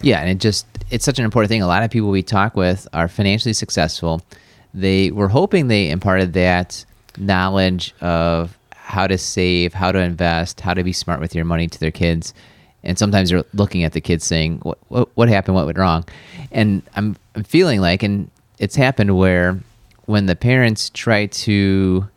Yeah, 0.00 0.20
and 0.20 0.30
it 0.30 0.38
just 0.38 0.64
it's 0.90 1.04
such 1.04 1.18
an 1.18 1.24
important 1.24 1.48
thing. 1.48 1.60
A 1.60 1.66
lot 1.66 1.82
of 1.82 1.90
people 1.90 2.10
we 2.10 2.22
talk 2.22 2.54
with 2.54 2.86
are 2.92 3.08
financially 3.08 3.52
successful. 3.52 4.22
They 4.72 5.10
were 5.10 5.28
hoping 5.28 5.66
they 5.66 5.90
imparted 5.90 6.34
that 6.34 6.84
knowledge 7.18 7.94
of 8.00 8.56
how 8.70 9.08
to 9.08 9.18
save, 9.18 9.74
how 9.74 9.90
to 9.90 9.98
invest, 9.98 10.60
how 10.60 10.72
to 10.72 10.84
be 10.84 10.92
smart 10.92 11.18
with 11.18 11.34
your 11.34 11.44
money 11.44 11.66
to 11.66 11.80
their 11.80 11.90
kids 11.90 12.32
and 12.86 12.96
sometimes 12.98 13.30
you're 13.30 13.44
looking 13.52 13.82
at 13.84 13.92
the 13.92 14.00
kids 14.00 14.24
saying 14.24 14.58
what 14.62 14.78
what, 14.88 15.08
what 15.14 15.28
happened? 15.28 15.56
What 15.56 15.66
went 15.66 15.76
wrong? 15.76 16.04
And 16.52 16.82
I'm, 16.94 17.16
I'm 17.34 17.42
feeling 17.42 17.80
like 17.80 18.02
and 18.02 18.30
it's 18.58 18.76
happened 18.76 19.16
where 19.16 19.58
when 20.06 20.26
the 20.26 20.36
parents 20.36 20.88
try 20.90 21.26
to 21.26 22.08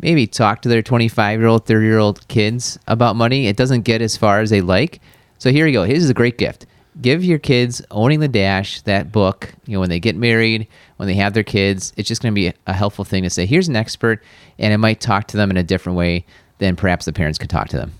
maybe 0.00 0.26
talk 0.26 0.62
to 0.62 0.68
their 0.68 0.82
25 0.82 1.38
year 1.38 1.48
old 1.48 1.64
30 1.64 1.86
year 1.86 1.98
old 1.98 2.26
kids 2.28 2.78
about 2.86 3.16
money 3.16 3.46
it 3.46 3.56
doesn't 3.56 3.82
get 3.82 4.02
as 4.02 4.16
far 4.16 4.40
as 4.40 4.50
they 4.50 4.60
like. 4.60 5.00
So 5.38 5.50
here 5.50 5.66
you 5.66 5.72
go. 5.72 5.84
Here's 5.84 6.10
a 6.10 6.14
great 6.14 6.36
gift. 6.36 6.66
Give 7.00 7.24
your 7.24 7.38
kids 7.38 7.80
owning 7.92 8.20
the 8.20 8.28
dash 8.28 8.82
that 8.82 9.12
book 9.12 9.54
you 9.64 9.74
know 9.74 9.80
when 9.80 9.88
they 9.88 10.00
get 10.00 10.16
married 10.16 10.66
when 10.96 11.06
they 11.06 11.14
have 11.14 11.34
their 11.34 11.44
kids 11.44 11.92
it's 11.96 12.08
just 12.08 12.20
going 12.20 12.34
to 12.34 12.38
be 12.38 12.52
a 12.66 12.72
helpful 12.72 13.04
thing 13.04 13.22
to 13.22 13.30
say 13.30 13.46
here's 13.46 13.68
an 13.68 13.76
expert 13.76 14.22
and 14.58 14.74
it 14.74 14.78
might 14.78 15.00
talk 15.00 15.28
to 15.28 15.36
them 15.36 15.50
in 15.50 15.56
a 15.56 15.62
different 15.62 15.96
way 15.96 16.26
than 16.58 16.74
perhaps 16.74 17.04
the 17.06 17.12
parents 17.12 17.38
could 17.38 17.48
talk 17.48 17.68
to 17.68 17.76
them 17.76 17.92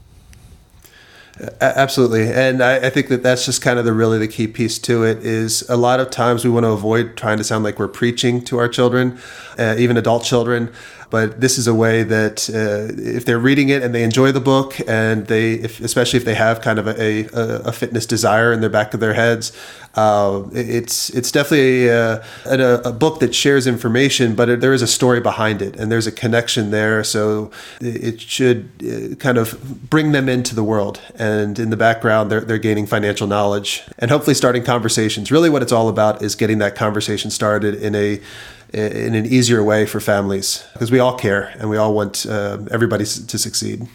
Absolutely, 1.61 2.31
and 2.31 2.63
I, 2.63 2.87
I, 2.87 2.91
think 2.91 3.09
that 3.09 3.23
that's 3.23 3.47
just 3.47 3.63
kind 3.63 3.79
of 3.79 3.87
the 3.87 3.95
really 3.95 4.19
the 4.19 4.29
key 4.29 4.47
piece 4.47 4.79
to 4.81 5.05
it 5.05 5.25
is 5.25 5.63
a 5.71 5.77
lot 5.77 5.99
of 5.99 6.11
times 6.11 6.45
we 6.45 6.51
want 6.51 6.65
to 6.65 6.71
avoid 6.71 7.17
trying 7.17 7.39
to 7.39 7.45
sound 7.45 7.65
like 7.65 7.79
we're 7.79 7.89
preaching 7.89 8.45
to 8.45 8.59
our 8.59 8.69
children, 8.69 9.19
uh, 9.59 9.75
even 9.79 9.97
adult 9.97 10.23
children. 10.23 10.71
But 11.11 11.41
this 11.41 11.59
is 11.59 11.67
a 11.67 11.75
way 11.75 12.05
that 12.05 12.49
uh, 12.49 12.95
if 12.97 13.25
they're 13.25 13.39
reading 13.39 13.69
it 13.69 13.83
and 13.83 13.95
they 13.95 14.05
enjoy 14.05 14.33
the 14.33 14.41
book, 14.41 14.77
and 14.89 15.27
they, 15.27 15.55
if, 15.55 15.81
especially 15.81 16.19
if 16.19 16.25
they 16.25 16.35
have 16.35 16.61
kind 16.61 16.79
of 16.79 16.87
a, 16.87 17.27
a, 17.37 17.61
a, 17.67 17.73
fitness 17.73 18.07
desire 18.07 18.53
in 18.53 18.61
the 18.61 18.71
back 18.71 18.95
of 18.95 19.01
their 19.01 19.15
heads, 19.15 19.53
uh, 19.97 20.45
it's 20.53 21.11
it's 21.11 21.33
definitely 21.33 21.89
a, 21.89 22.23
a, 22.45 22.83
a, 22.85 22.93
book 22.93 23.19
that 23.19 23.35
shares 23.35 23.67
information, 23.67 24.37
but 24.37 24.61
there 24.61 24.73
is 24.73 24.83
a 24.83 24.87
story 24.87 25.21
behind 25.21 25.61
it, 25.61 25.75
and 25.77 25.91
there's 25.91 26.07
a 26.07 26.13
connection 26.13 26.71
there. 26.71 27.03
So 27.03 27.51
it 27.81 28.21
should 28.21 28.71
uh, 28.81 29.17
kind 29.17 29.37
of 29.37 29.91
bring 29.91 30.13
them 30.13 30.29
into 30.29 30.55
the 30.55 30.63
world, 30.63 31.01
and 31.17 31.59
in 31.59 31.71
the 31.71 31.77
background, 31.77 32.31
they're 32.31 32.41
they're 32.41 32.59
gaining 32.59 32.87
financial 32.87 33.27
knowledge 33.27 33.83
and 33.99 34.13
hopefully 34.13 34.35
starting 34.35 34.63
conversations. 34.63 35.33
Really, 35.33 35.51
what 35.51 35.61
it's 35.63 35.73
all 35.73 35.89
about 35.89 36.23
is 36.23 36.37
getting 36.37 36.59
that 36.59 36.77
conversation 36.77 37.31
started 37.31 37.75
in 37.75 37.97
a 37.97 38.21
in 38.73 39.15
an 39.15 39.27
easier 39.27 39.63
way 39.63 39.87
for 39.87 40.01
families 40.01 40.65
because 40.73 40.91
we 40.91 40.99
all 40.99 41.17
care 41.17 41.55
and 41.59 41.69
we 41.69 41.77
all 41.77 41.95
want 41.95 42.27
uh, 42.27 42.59
everybody 42.71 43.05
to 43.05 43.39
succeed. 43.39 43.87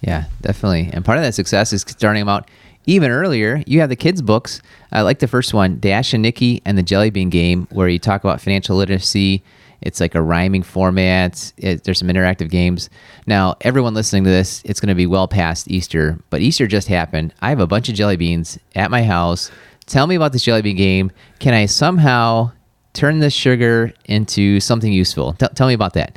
Yeah, 0.00 0.24
definitely. 0.42 0.90
And 0.92 1.04
part 1.04 1.18
of 1.18 1.24
that 1.24 1.34
success 1.34 1.72
is 1.72 1.82
starting 1.82 2.20
them 2.20 2.28
out 2.28 2.50
even 2.86 3.10
earlier. 3.10 3.62
You 3.66 3.80
have 3.80 3.88
the 3.88 3.96
kids' 3.96 4.22
books. 4.22 4.60
I 4.92 5.02
like 5.02 5.18
the 5.18 5.28
first 5.28 5.54
one, 5.54 5.78
Dash 5.78 6.12
and 6.12 6.22
Nikki 6.22 6.60
and 6.64 6.76
the 6.76 6.82
Jelly 6.82 7.10
Bean 7.10 7.30
Game, 7.30 7.66
where 7.70 7.88
you 7.88 7.98
talk 7.98 8.22
about 8.22 8.40
financial 8.40 8.76
literacy. 8.76 9.42
It's 9.80 10.00
like 10.00 10.14
a 10.14 10.22
rhyming 10.22 10.62
format. 10.62 11.52
It, 11.56 11.84
there's 11.84 11.98
some 11.98 12.08
interactive 12.08 12.50
games. 12.50 12.88
Now, 13.26 13.56
everyone 13.62 13.94
listening 13.94 14.24
to 14.24 14.30
this, 14.30 14.62
it's 14.64 14.80
going 14.80 14.88
to 14.88 14.94
be 14.94 15.06
well 15.06 15.28
past 15.28 15.70
Easter, 15.70 16.18
but 16.30 16.40
Easter 16.40 16.66
just 16.66 16.88
happened. 16.88 17.34
I 17.40 17.50
have 17.50 17.60
a 17.60 17.66
bunch 17.66 17.88
of 17.88 17.94
jelly 17.94 18.16
beans 18.16 18.58
at 18.74 18.90
my 18.90 19.02
house. 19.02 19.50
Tell 19.86 20.06
me 20.06 20.14
about 20.14 20.32
this 20.32 20.42
jelly 20.42 20.62
bean 20.62 20.76
game. 20.76 21.12
Can 21.38 21.52
I 21.52 21.66
somehow 21.66 22.52
turn 22.94 23.18
this 23.18 23.34
sugar 23.34 23.92
into 24.06 24.60
something 24.60 24.92
useful. 24.92 25.34
T- 25.34 25.46
tell 25.54 25.68
me 25.68 25.74
about 25.74 25.92
that. 25.94 26.16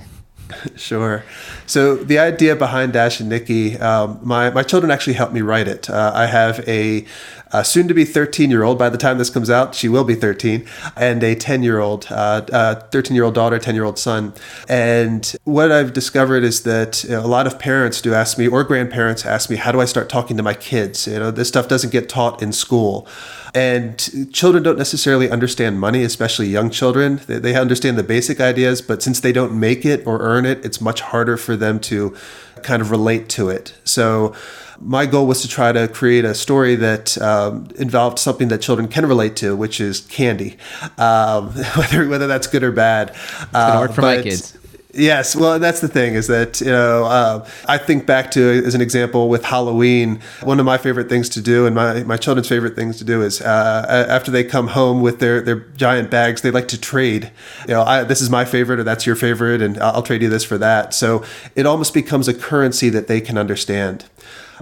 Sure. 0.76 1.24
So 1.66 1.96
the 1.96 2.20
idea 2.20 2.56
behind 2.56 2.94
Dash 2.94 3.20
and 3.20 3.30
Nikki, 3.30 3.78
um, 3.80 4.20
my 4.24 4.50
my 4.52 4.64
children 4.64 4.92
actually 4.92 5.14
helped 5.14 5.34
me 5.34 5.42
write 5.42 5.68
it. 5.68 5.90
Uh, 5.90 6.12
I 6.14 6.28
have 6.28 6.68
a, 6.68 7.06
a, 7.52 7.66
soon 7.66 7.88
to 7.88 7.94
be 7.94 8.06
13 8.06 8.50
year 8.50 8.64
old. 8.64 8.78
By 8.78 8.90
the 8.90 8.98
time 8.98 9.18
this 9.18 9.30
comes 9.30 9.50
out, 9.50 9.76
she 9.76 9.90
will 9.90 10.04
be 10.04 10.16
13, 10.16 10.66
and 10.96 11.24
a 11.24 11.36
10 11.36 11.64
year 11.64 11.80
old, 11.80 12.08
uh, 12.10 12.46
uh, 12.54 12.76
13 12.76 13.16
year 13.16 13.26
old 13.26 13.34
daughter, 13.34 13.60
10 13.60 13.76
year 13.76 13.84
old 13.84 14.00
son. 14.00 14.34
And 14.70 15.36
what 15.44 15.72
I've 15.72 15.94
discovered 15.94 16.44
is 16.44 16.64
that 16.64 17.04
you 17.04 17.12
know, 17.12 17.26
a 17.26 17.28
lot 17.28 17.48
of 17.48 17.60
parents 17.60 18.02
do 18.02 18.14
ask 18.14 18.38
me, 18.38 18.48
or 18.48 18.64
grandparents 18.64 19.26
ask 19.26 19.50
me, 19.50 19.56
how 19.56 19.72
do 19.72 19.82
I 19.82 19.86
start 19.86 20.10
talking 20.10 20.38
to 20.38 20.44
my 20.44 20.54
kids? 20.54 21.08
You 21.08 21.20
know, 21.20 21.32
this 21.32 21.48
stuff 21.48 21.68
doesn't 21.68 21.92
get 21.92 22.08
taught 22.08 22.42
in 22.42 22.54
school. 22.54 23.08
And 23.54 24.32
children 24.32 24.62
don't 24.62 24.78
necessarily 24.78 25.32
understand 25.32 25.80
money, 25.80 26.04
especially 26.04 26.48
young 26.48 26.70
children. 26.70 27.22
They, 27.26 27.40
they 27.40 27.56
understand 27.56 27.98
the 27.98 28.04
basic 28.04 28.40
ideas, 28.40 28.84
but 28.84 29.02
since 29.02 29.20
they 29.20 29.32
don't 29.32 29.60
make 29.60 29.84
it 29.86 30.06
or 30.06 30.20
earn 30.22 30.37
it, 30.46 30.64
it's 30.66 30.82
much 30.82 31.02
harder 31.02 31.38
for 31.38 31.56
them 31.56 31.80
to 31.82 32.16
kind 32.64 32.82
of 32.82 32.92
relate 32.92 33.30
to 33.30 33.50
it. 33.50 33.74
So, 33.84 34.36
my 34.80 35.08
goal 35.08 35.26
was 35.26 35.42
to 35.42 35.48
try 35.48 35.72
to 35.72 35.88
create 35.88 36.24
a 36.24 36.36
story 36.36 36.76
that 36.76 37.20
um, 37.20 37.68
involved 37.78 38.20
something 38.20 38.50
that 38.50 38.62
children 38.62 38.88
can 38.88 39.08
relate 39.08 39.36
to, 39.38 39.56
which 39.56 39.80
is 39.80 40.02
candy, 40.02 40.58
um, 40.98 41.50
whether 41.76 42.08
whether 42.08 42.28
that's 42.28 42.48
good 42.48 42.64
or 42.64 42.72
bad. 42.72 43.10
It's 43.10 43.56
uh, 43.56 43.88
for 43.88 44.02
my 44.02 44.22
kids. 44.22 44.58
Yes, 44.98 45.36
well, 45.36 45.60
that's 45.60 45.80
the 45.80 45.88
thing 45.88 46.16
is 46.16 46.26
that 46.26 46.60
you 46.60 46.72
know 46.72 47.06
uh, 47.06 47.48
I 47.68 47.78
think 47.78 48.08
back 48.08 48.32
to 48.32 48.64
as 48.66 48.74
an 48.74 48.82
example 48.82 49.30
with 49.30 49.46
Halloween. 49.46 50.20
One 50.42 50.60
of 50.60 50.66
my 50.66 50.80
favorite 50.80 51.08
things 51.08 51.30
to 51.30 51.42
do, 51.42 51.68
and 51.68 51.76
my, 51.76 52.02
my 52.02 52.18
children's 52.18 52.50
favorite 52.50 52.76
things 52.76 52.98
to 52.98 53.04
do, 53.04 53.22
is 53.22 53.40
uh, 53.40 54.06
after 54.10 54.32
they 54.32 54.44
come 54.44 54.70
home 54.70 55.04
with 55.04 55.20
their, 55.20 55.40
their 55.42 55.60
giant 55.78 56.10
bags, 56.10 56.42
they 56.42 56.50
like 56.50 56.68
to 56.70 56.82
trade. 56.82 57.32
You 57.68 57.76
know, 57.76 57.84
I, 57.84 58.06
this 58.06 58.22
is 58.22 58.32
my 58.32 58.44
favorite, 58.44 58.80
or 58.80 58.84
that's 58.84 59.06
your 59.06 59.16
favorite, 59.16 59.62
and 59.62 59.78
I'll 59.78 60.02
trade 60.02 60.24
you 60.24 60.30
this 60.30 60.44
for 60.44 60.58
that. 60.58 60.96
So 60.96 61.24
it 61.56 61.68
almost 61.68 61.94
becomes 61.94 62.28
a 62.28 62.34
currency 62.34 62.90
that 62.90 63.08
they 63.08 63.22
can 63.22 63.38
understand. 63.38 64.06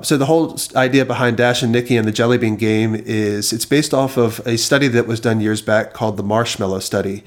So 0.01 0.17
the 0.17 0.25
whole 0.25 0.57
idea 0.75 1.05
behind 1.05 1.37
Dash 1.37 1.63
and 1.63 1.71
Nikki 1.71 1.95
and 1.95 2.05
the 2.05 2.11
Jelly 2.11 2.37
Bean 2.37 2.57
game 2.57 2.93
is 2.93 3.53
it's 3.53 3.65
based 3.65 3.93
off 3.93 4.17
of 4.17 4.45
a 4.45 4.57
study 4.57 4.89
that 4.89 5.07
was 5.07 5.21
done 5.21 5.39
years 5.39 5.61
back 5.61 5.93
called 5.93 6.17
the 6.17 6.23
Marshmallow 6.23 6.79
Study. 6.79 7.23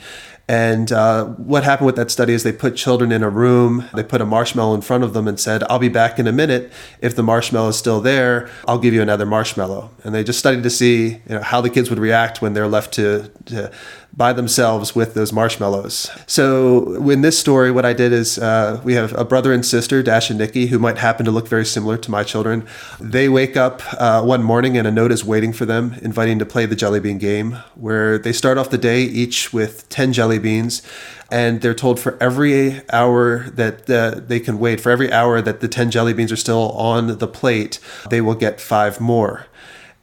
And 0.49 0.91
uh, 0.91 1.27
what 1.27 1.63
happened 1.63 1.87
with 1.87 1.97
that 1.97 2.11
study 2.11 2.33
is 2.33 2.43
they 2.43 2.53
put 2.53 2.75
children 2.75 3.13
in 3.13 3.23
a 3.23 3.29
room, 3.29 3.85
they 3.93 4.03
put 4.03 4.23
a 4.23 4.27
marshmallow 4.27 4.75
in 4.75 4.81
front 4.81 5.05
of 5.05 5.13
them 5.13 5.29
and 5.29 5.39
said, 5.39 5.63
I'll 5.65 5.79
be 5.79 5.91
back 5.91 6.19
in 6.19 6.27
a 6.27 6.33
minute. 6.33 6.73
If 7.03 7.15
the 7.15 7.23
marshmallow 7.23 7.69
is 7.69 7.77
still 7.77 8.01
there, 8.01 8.49
I'll 8.67 8.79
give 8.79 8.95
you 8.95 9.03
another 9.03 9.27
marshmallow. 9.27 9.91
And 10.05 10.15
they 10.15 10.25
just 10.25 10.39
studied 10.39 10.63
to 10.63 10.71
see 10.71 11.09
you 11.09 11.21
know, 11.29 11.43
how 11.43 11.61
the 11.61 11.69
kids 11.69 11.91
would 11.91 11.99
react 11.99 12.41
when 12.41 12.55
they're 12.55 12.67
left 12.67 12.95
to, 12.95 13.31
to 13.47 13.71
by 14.19 14.33
themselves 14.33 14.97
with 14.97 15.15
those 15.15 15.33
marshmallows. 15.33 16.11
So 16.27 16.97
in 17.09 17.21
this 17.21 17.39
story, 17.39 17.71
what 17.71 17.87
I 17.87 17.93
did 17.93 18.13
is 18.13 18.37
uh, 18.37 18.81
we 18.83 18.95
have 18.95 19.17
a 19.17 19.25
brother 19.25 19.53
and 19.53 19.65
sister, 19.65 20.03
Dash 20.03 20.29
and 20.29 20.41
Nikki, 20.41 20.67
who 20.67 20.81
might 20.81 20.99
happen 20.99 21.25
to 21.25 21.31
look 21.31 21.47
very 21.47 21.65
similar 21.65 21.97
to 21.99 22.11
my 22.11 22.25
children. 22.25 22.67
They 22.99 23.29
wake 23.29 23.57
up 23.57 23.81
uh, 23.95 24.23
one 24.25 24.43
morning 24.43 24.77
and 24.77 24.89
a 24.89 24.91
note 24.91 25.13
is 25.13 25.25
waiting 25.25 25.53
for 25.53 25.67
them, 25.67 25.95
inviting 26.03 26.41
to 26.41 26.45
play 26.45 26.67
the 26.67 26.75
jelly 26.75 26.99
bean 26.99 27.19
game, 27.19 27.59
where 27.77 28.19
they 28.19 28.33
start 28.33 28.59
off 28.59 28.71
the 28.71 28.77
day 28.77 29.03
each 29.03 29.53
with 29.53 29.89
10 29.89 30.13
jelly 30.13 30.41
beans. 30.41 30.83
And 31.31 31.61
they're 31.61 31.75
told 31.75 32.01
for 32.01 32.21
every 32.21 32.81
hour 32.91 33.51
that 33.51 33.89
uh, 33.89 34.19
they 34.19 34.41
can 34.41 34.59
wait, 34.59 34.81
for 34.81 34.91
every 34.91 35.13
hour 35.13 35.41
that 35.41 35.61
the 35.61 35.69
10 35.69 35.93
jelly 35.93 36.13
beans 36.13 36.33
are 36.33 36.37
still 36.37 36.73
on 36.73 37.19
the 37.19 37.29
plate, 37.29 37.79
they 38.11 38.21
will 38.21 38.35
get 38.35 38.61
five 38.61 39.01
more 39.01 39.47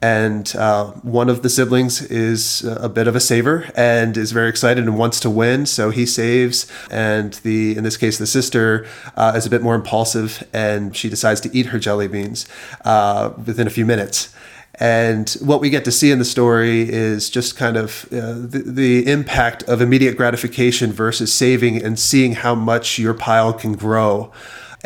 and 0.02 0.56
uh, 0.56 0.92
one 0.92 1.30
of 1.30 1.42
the 1.42 1.50
siblings 1.50 2.02
is 2.02 2.64
a 2.64 2.90
bit 2.90 3.08
of 3.08 3.16
a 3.16 3.20
saver 3.20 3.72
and 3.76 4.18
is 4.18 4.32
very 4.32 4.50
excited 4.50 4.84
and 4.84 4.98
wants 4.98 5.20
to 5.22 5.30
win. 5.30 5.66
So 5.66 5.90
he 5.90 6.06
saves 6.06 6.72
and 6.92 7.34
the 7.44 7.76
in 7.76 7.84
this 7.84 7.98
case 7.98 8.18
the 8.18 8.28
sister 8.28 8.86
uh, 9.16 9.34
is 9.36 9.46
a 9.46 9.50
bit 9.50 9.62
more 9.62 9.76
impulsive 9.76 10.48
and 10.54 10.96
she 10.96 11.10
decides 11.10 11.42
to 11.42 11.58
eat 11.58 11.68
her 11.68 11.80
jelly 11.80 12.08
beans 12.08 12.48
uh, 12.84 13.32
within 13.46 13.68
a 13.68 13.72
few 13.72 13.86
minutes. 13.86 14.34
And 14.78 15.30
what 15.40 15.62
we 15.62 15.70
get 15.70 15.86
to 15.86 15.92
see 15.92 16.12
in 16.12 16.20
the 16.20 16.26
story 16.26 16.82
is 16.82 17.30
just 17.30 17.56
kind 17.56 17.78
of 17.78 18.06
uh, 18.12 18.34
the, 18.34 18.64
the, 18.66 19.10
impact 19.10 19.64
of 19.64 19.82
immediate 19.82 20.18
gratification 20.18 20.92
versus 20.92 21.34
saving 21.34 21.82
and 21.82 21.98
seeing 21.98 22.34
how 22.34 22.56
much 22.56 23.00
your 23.00 23.14
pile 23.14 23.54
can 23.54 23.74
grow 23.74 24.34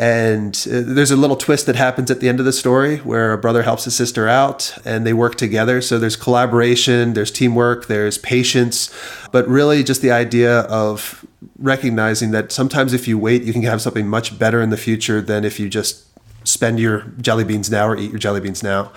and 0.00 0.66
uh, 0.66 0.80
there's 0.82 1.10
a 1.10 1.16
little 1.16 1.36
twist 1.36 1.66
that 1.66 1.76
happens 1.76 2.10
at 2.10 2.20
the 2.20 2.28
end 2.30 2.40
of 2.40 2.46
the 2.46 2.54
story 2.54 2.96
where 3.00 3.34
a 3.34 3.38
brother 3.38 3.62
helps 3.62 3.84
his 3.84 3.94
sister 3.94 4.26
out 4.26 4.74
and 4.86 5.06
they 5.06 5.12
work 5.12 5.34
together. 5.34 5.82
So 5.82 5.98
there's 5.98 6.16
collaboration, 6.16 7.12
there's 7.12 7.30
teamwork, 7.30 7.86
there's 7.86 8.16
patience, 8.16 8.90
but 9.30 9.46
really 9.46 9.84
just 9.84 10.00
the 10.00 10.10
idea 10.10 10.60
of 10.60 11.26
recognizing 11.58 12.30
that 12.30 12.50
sometimes 12.50 12.94
if 12.94 13.06
you 13.06 13.18
wait, 13.18 13.42
you 13.42 13.52
can 13.52 13.62
have 13.64 13.82
something 13.82 14.08
much 14.08 14.38
better 14.38 14.62
in 14.62 14.70
the 14.70 14.78
future 14.78 15.20
than 15.20 15.44
if 15.44 15.60
you 15.60 15.68
just 15.68 16.06
spend 16.48 16.80
your 16.80 17.00
jelly 17.20 17.44
beans 17.44 17.70
now 17.70 17.86
or 17.86 17.94
eat 17.94 18.10
your 18.10 18.18
jelly 18.18 18.40
beans 18.40 18.62
now. 18.62 18.90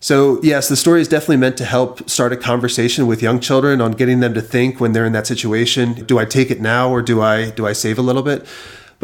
So, 0.00 0.42
yes, 0.42 0.68
the 0.68 0.76
story 0.76 1.00
is 1.00 1.06
definitely 1.06 1.36
meant 1.36 1.56
to 1.58 1.64
help 1.64 2.10
start 2.10 2.32
a 2.32 2.36
conversation 2.36 3.06
with 3.06 3.22
young 3.22 3.38
children 3.38 3.80
on 3.80 3.92
getting 3.92 4.18
them 4.18 4.34
to 4.34 4.42
think 4.42 4.80
when 4.80 4.94
they're 4.94 5.06
in 5.06 5.12
that 5.12 5.28
situation, 5.28 6.04
do 6.06 6.18
I 6.18 6.24
take 6.24 6.50
it 6.50 6.60
now 6.60 6.90
or 6.90 7.02
do 7.02 7.22
I 7.22 7.50
do 7.50 7.68
I 7.68 7.72
save 7.72 8.00
a 8.00 8.02
little 8.02 8.24
bit? 8.24 8.44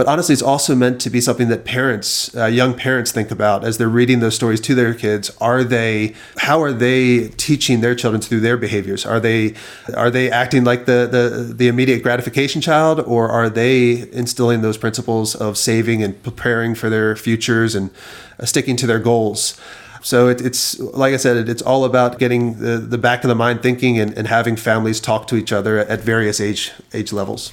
But 0.01 0.09
honestly, 0.09 0.33
it's 0.33 0.41
also 0.41 0.75
meant 0.75 0.99
to 1.03 1.11
be 1.11 1.21
something 1.21 1.49
that 1.49 1.67
parents, 1.67 2.35
uh, 2.35 2.47
young 2.47 2.73
parents, 2.73 3.13
think 3.13 3.31
about 3.31 3.65
as 3.65 3.77
they're 3.77 3.87
reading 3.87 4.21
those 4.21 4.35
stories 4.35 4.59
to 4.63 4.75
their 4.75 4.95
kids. 4.95 5.31
Are 5.43 5.63
they? 5.63 6.15
How 6.39 6.63
are 6.63 6.73
they 6.73 7.29
teaching 7.37 7.83
their 7.83 7.95
children 7.95 8.23
through 8.23 8.41
their 8.41 8.57
behaviors? 8.57 9.05
Are 9.05 9.21
they? 9.21 9.57
Are 9.95 10.11
they 10.11 10.31
acting 10.31 10.65
like 10.65 10.87
the 10.87 11.07
the, 11.07 11.53
the 11.55 11.69
immediate 11.69 12.03
gratification 12.03 12.63
child, 12.63 13.01
or 13.01 13.29
are 13.29 13.51
they 13.51 14.09
instilling 14.11 14.63
those 14.63 14.79
principles 14.79 15.35
of 15.35 15.59
saving 15.59 16.03
and 16.03 16.23
preparing 16.23 16.75
for 16.75 16.89
their 16.89 17.15
futures 17.15 17.75
and 17.75 17.91
uh, 18.39 18.47
sticking 18.47 18.77
to 18.77 18.87
their 18.87 19.01
goals? 19.01 19.61
So 20.01 20.29
it, 20.29 20.41
it's 20.41 20.81
like 20.81 21.13
I 21.13 21.19
said, 21.19 21.37
it, 21.37 21.51
it's 21.51 21.61
all 21.61 21.85
about 21.85 22.19
getting 22.19 22.59
the, 22.59 22.79
the 22.79 22.97
back 22.97 23.23
of 23.23 23.29
the 23.29 23.35
mind 23.35 23.63
thinking 23.63 23.99
and, 23.99 24.17
and 24.17 24.27
having 24.29 24.57
families 24.57 24.99
talk 24.99 25.27
to 25.27 25.37
each 25.37 25.53
other 25.53 25.77
at 25.77 26.01
various 26.01 26.41
age 26.41 26.73
age 26.95 27.13
levels. 27.13 27.53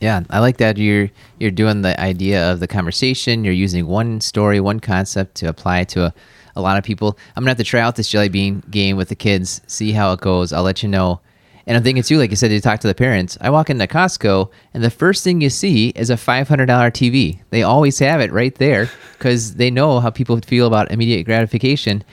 Yeah, 0.00 0.22
I 0.28 0.40
like 0.40 0.58
that 0.58 0.76
you're 0.76 1.10
you're 1.38 1.50
doing 1.50 1.82
the 1.82 1.98
idea 2.00 2.52
of 2.52 2.60
the 2.60 2.66
conversation. 2.66 3.44
You're 3.44 3.54
using 3.54 3.86
one 3.86 4.20
story, 4.20 4.60
one 4.60 4.80
concept 4.80 5.36
to 5.36 5.46
apply 5.46 5.84
to 5.84 6.06
a, 6.06 6.14
a 6.56 6.60
lot 6.60 6.76
of 6.76 6.84
people. 6.84 7.16
I'm 7.34 7.42
gonna 7.42 7.50
have 7.50 7.58
to 7.58 7.64
try 7.64 7.80
out 7.80 7.96
this 7.96 8.08
jelly 8.08 8.28
bean 8.28 8.62
game 8.70 8.96
with 8.96 9.08
the 9.08 9.14
kids, 9.14 9.60
see 9.66 9.92
how 9.92 10.12
it 10.12 10.20
goes. 10.20 10.52
I'll 10.52 10.62
let 10.62 10.82
you 10.82 10.88
know. 10.88 11.20
And 11.66 11.76
I'm 11.76 11.82
thinking 11.82 12.02
too, 12.02 12.18
like 12.18 12.28
you 12.28 12.36
said, 12.36 12.52
you 12.52 12.60
talk 12.60 12.80
to 12.80 12.86
the 12.86 12.94
parents. 12.94 13.38
I 13.40 13.48
walk 13.48 13.70
into 13.70 13.86
Costco, 13.86 14.50
and 14.74 14.84
the 14.84 14.90
first 14.90 15.24
thing 15.24 15.40
you 15.40 15.48
see 15.48 15.88
is 15.90 16.10
a 16.10 16.14
$500 16.14 16.46
TV. 16.66 17.40
They 17.48 17.62
always 17.62 17.98
have 18.00 18.20
it 18.20 18.30
right 18.32 18.54
there 18.56 18.90
because 19.12 19.54
they 19.54 19.70
know 19.70 20.00
how 20.00 20.10
people 20.10 20.38
feel 20.42 20.66
about 20.66 20.90
immediate 20.90 21.24
gratification. 21.24 22.04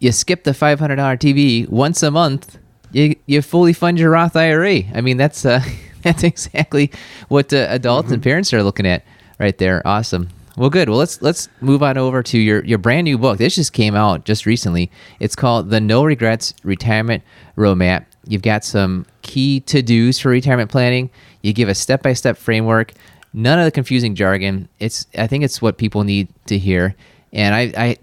You 0.00 0.10
skip 0.10 0.42
the 0.42 0.50
$500 0.50 0.96
TV 0.96 1.68
once 1.68 2.02
a 2.02 2.10
month, 2.10 2.58
you 2.90 3.14
you 3.26 3.40
fully 3.40 3.72
fund 3.72 4.00
your 4.00 4.10
Roth 4.10 4.34
IRA. 4.34 4.82
I 4.94 5.00
mean, 5.00 5.16
that's 5.16 5.44
uh, 5.44 5.62
that's 6.02 6.22
exactly 6.22 6.90
what 7.28 7.52
uh, 7.52 7.66
adults 7.68 8.06
mm-hmm. 8.06 8.14
and 8.14 8.22
parents 8.22 8.52
are 8.52 8.62
looking 8.62 8.86
at 8.86 9.04
right 9.38 9.56
there. 9.58 9.82
Awesome. 9.86 10.28
Well, 10.56 10.70
good. 10.70 10.88
Well, 10.88 10.98
let's 10.98 11.22
let's 11.22 11.48
move 11.60 11.82
on 11.82 11.96
over 11.96 12.22
to 12.24 12.38
your 12.38 12.64
your 12.64 12.78
brand 12.78 13.04
new 13.04 13.16
book. 13.16 13.38
This 13.38 13.54
just 13.54 13.72
came 13.72 13.94
out 13.94 14.24
just 14.24 14.46
recently. 14.46 14.90
It's 15.20 15.36
called 15.36 15.70
The 15.70 15.80
No 15.80 16.04
Regrets 16.04 16.54
Retirement 16.64 17.22
Roadmap. 17.56 18.04
You've 18.26 18.42
got 18.42 18.64
some 18.64 19.06
key 19.22 19.60
to 19.60 19.82
dos 19.82 20.18
for 20.18 20.28
retirement 20.28 20.70
planning. 20.70 21.10
You 21.42 21.52
give 21.52 21.68
a 21.68 21.74
step 21.74 22.02
by 22.02 22.12
step 22.12 22.36
framework. 22.36 22.92
None 23.32 23.58
of 23.58 23.64
the 23.64 23.70
confusing 23.70 24.14
jargon. 24.14 24.68
It's 24.80 25.06
I 25.16 25.26
think 25.26 25.44
it's 25.44 25.62
what 25.62 25.78
people 25.78 26.04
need 26.04 26.28
to 26.46 26.58
hear. 26.58 26.94
And 27.32 27.54
I, 27.54 27.72
I 27.76 27.96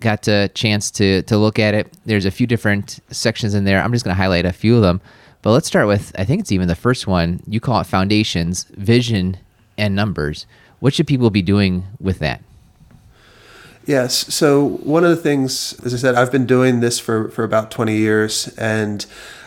got 0.00 0.28
a 0.28 0.48
chance 0.48 0.90
to 0.92 1.22
to 1.22 1.38
look 1.38 1.58
at 1.58 1.74
it. 1.74 1.92
There's 2.04 2.26
a 2.26 2.30
few 2.30 2.46
different 2.46 3.00
sections 3.10 3.54
in 3.54 3.64
there. 3.64 3.82
I'm 3.82 3.92
just 3.92 4.04
going 4.04 4.14
to 4.14 4.22
highlight 4.22 4.44
a 4.44 4.52
few 4.52 4.76
of 4.76 4.82
them. 4.82 5.00
But 5.44 5.52
let's 5.52 5.66
start 5.66 5.86
with 5.86 6.10
I 6.18 6.24
think 6.24 6.40
it's 6.40 6.52
even 6.52 6.68
the 6.68 6.74
first 6.74 7.06
one. 7.06 7.42
You 7.46 7.60
call 7.60 7.78
it 7.78 7.84
foundations, 7.84 8.64
vision, 8.78 9.36
and 9.76 9.94
numbers. 9.94 10.46
What 10.80 10.94
should 10.94 11.06
people 11.06 11.28
be 11.28 11.42
doing 11.42 11.84
with 12.00 12.18
that? 12.20 12.42
Yes. 13.84 14.34
So 14.34 14.64
one 14.64 15.04
of 15.04 15.10
the 15.10 15.16
things, 15.16 15.78
as 15.84 15.92
I 15.92 15.98
said, 15.98 16.14
I've 16.14 16.32
been 16.32 16.46
doing 16.46 16.80
this 16.80 16.98
for, 16.98 17.28
for 17.28 17.44
about 17.44 17.70
20 17.70 17.94
years. 17.94 18.48
And 18.56 19.04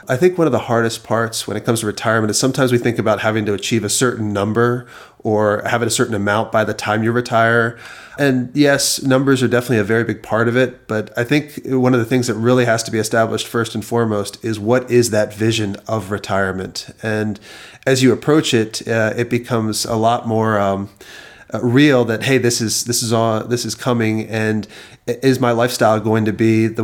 I 0.10 0.16
think 0.16 0.38
one 0.38 0.48
of 0.48 0.54
the 0.54 0.60
hardest 0.60 1.04
parts 1.04 1.48
when 1.48 1.58
it 1.58 1.66
comes 1.66 1.82
to 1.82 1.86
retirement 1.86 2.32
is 2.32 2.40
sometimes 2.40 2.72
we 2.72 2.78
think 2.78 2.98
about 2.98 3.20
having 3.20 3.46
to 3.46 3.54
achieve 3.54 3.84
a 3.84 3.90
certain 3.90 4.32
number 4.32 4.88
or 5.20 5.62
having 5.66 5.88
a 5.88 5.92
certain 5.92 6.16
amount 6.16 6.52
by 6.52 6.64
the 6.64 6.74
time 6.74 7.04
you 7.04 7.12
retire. 7.12 7.78
And 8.18 8.50
yes, 8.54 9.02
numbers 9.02 9.44
are 9.44 9.50
definitely 9.50 9.80
a 9.80 9.84
very 9.84 10.06
big 10.06 10.24
part 10.24 10.48
of 10.48 10.56
it. 10.56 10.88
But 10.88 11.12
I 11.18 11.26
think 11.26 11.60
one 11.66 11.94
of 11.94 12.00
the 12.00 12.06
things 12.06 12.28
that 12.28 12.36
really 12.36 12.64
has 12.64 12.84
to 12.84 12.92
be 12.92 13.00
established 13.00 13.48
first 13.48 13.76
and 13.76 13.84
foremost 13.84 14.44
is 14.46 14.60
what 14.60 14.90
is 14.90 15.10
that 15.10 15.34
vision 15.34 15.76
of 15.88 16.10
retirement? 16.10 16.90
And 17.04 17.38
as 17.86 18.02
you 18.02 18.14
approach 18.14 18.54
it, 18.54 18.88
uh, 18.88 19.14
it 19.18 19.30
becomes 19.30 19.84
a 19.84 19.96
lot 19.96 20.28
more. 20.28 20.58
Um, 20.58 20.90
uh, 21.54 21.62
real 21.64 22.04
that 22.04 22.24
hey 22.24 22.38
this 22.38 22.60
is 22.60 22.84
this 22.84 23.02
is 23.02 23.14
all 23.14 23.42
this 23.42 23.64
is 23.64 23.74
coming 23.74 24.28
and 24.28 24.68
is 25.08 25.40
my 25.40 25.52
lifestyle 25.52 26.00
going 26.00 26.26
to 26.26 26.34
be? 26.34 26.68
The 26.68 26.84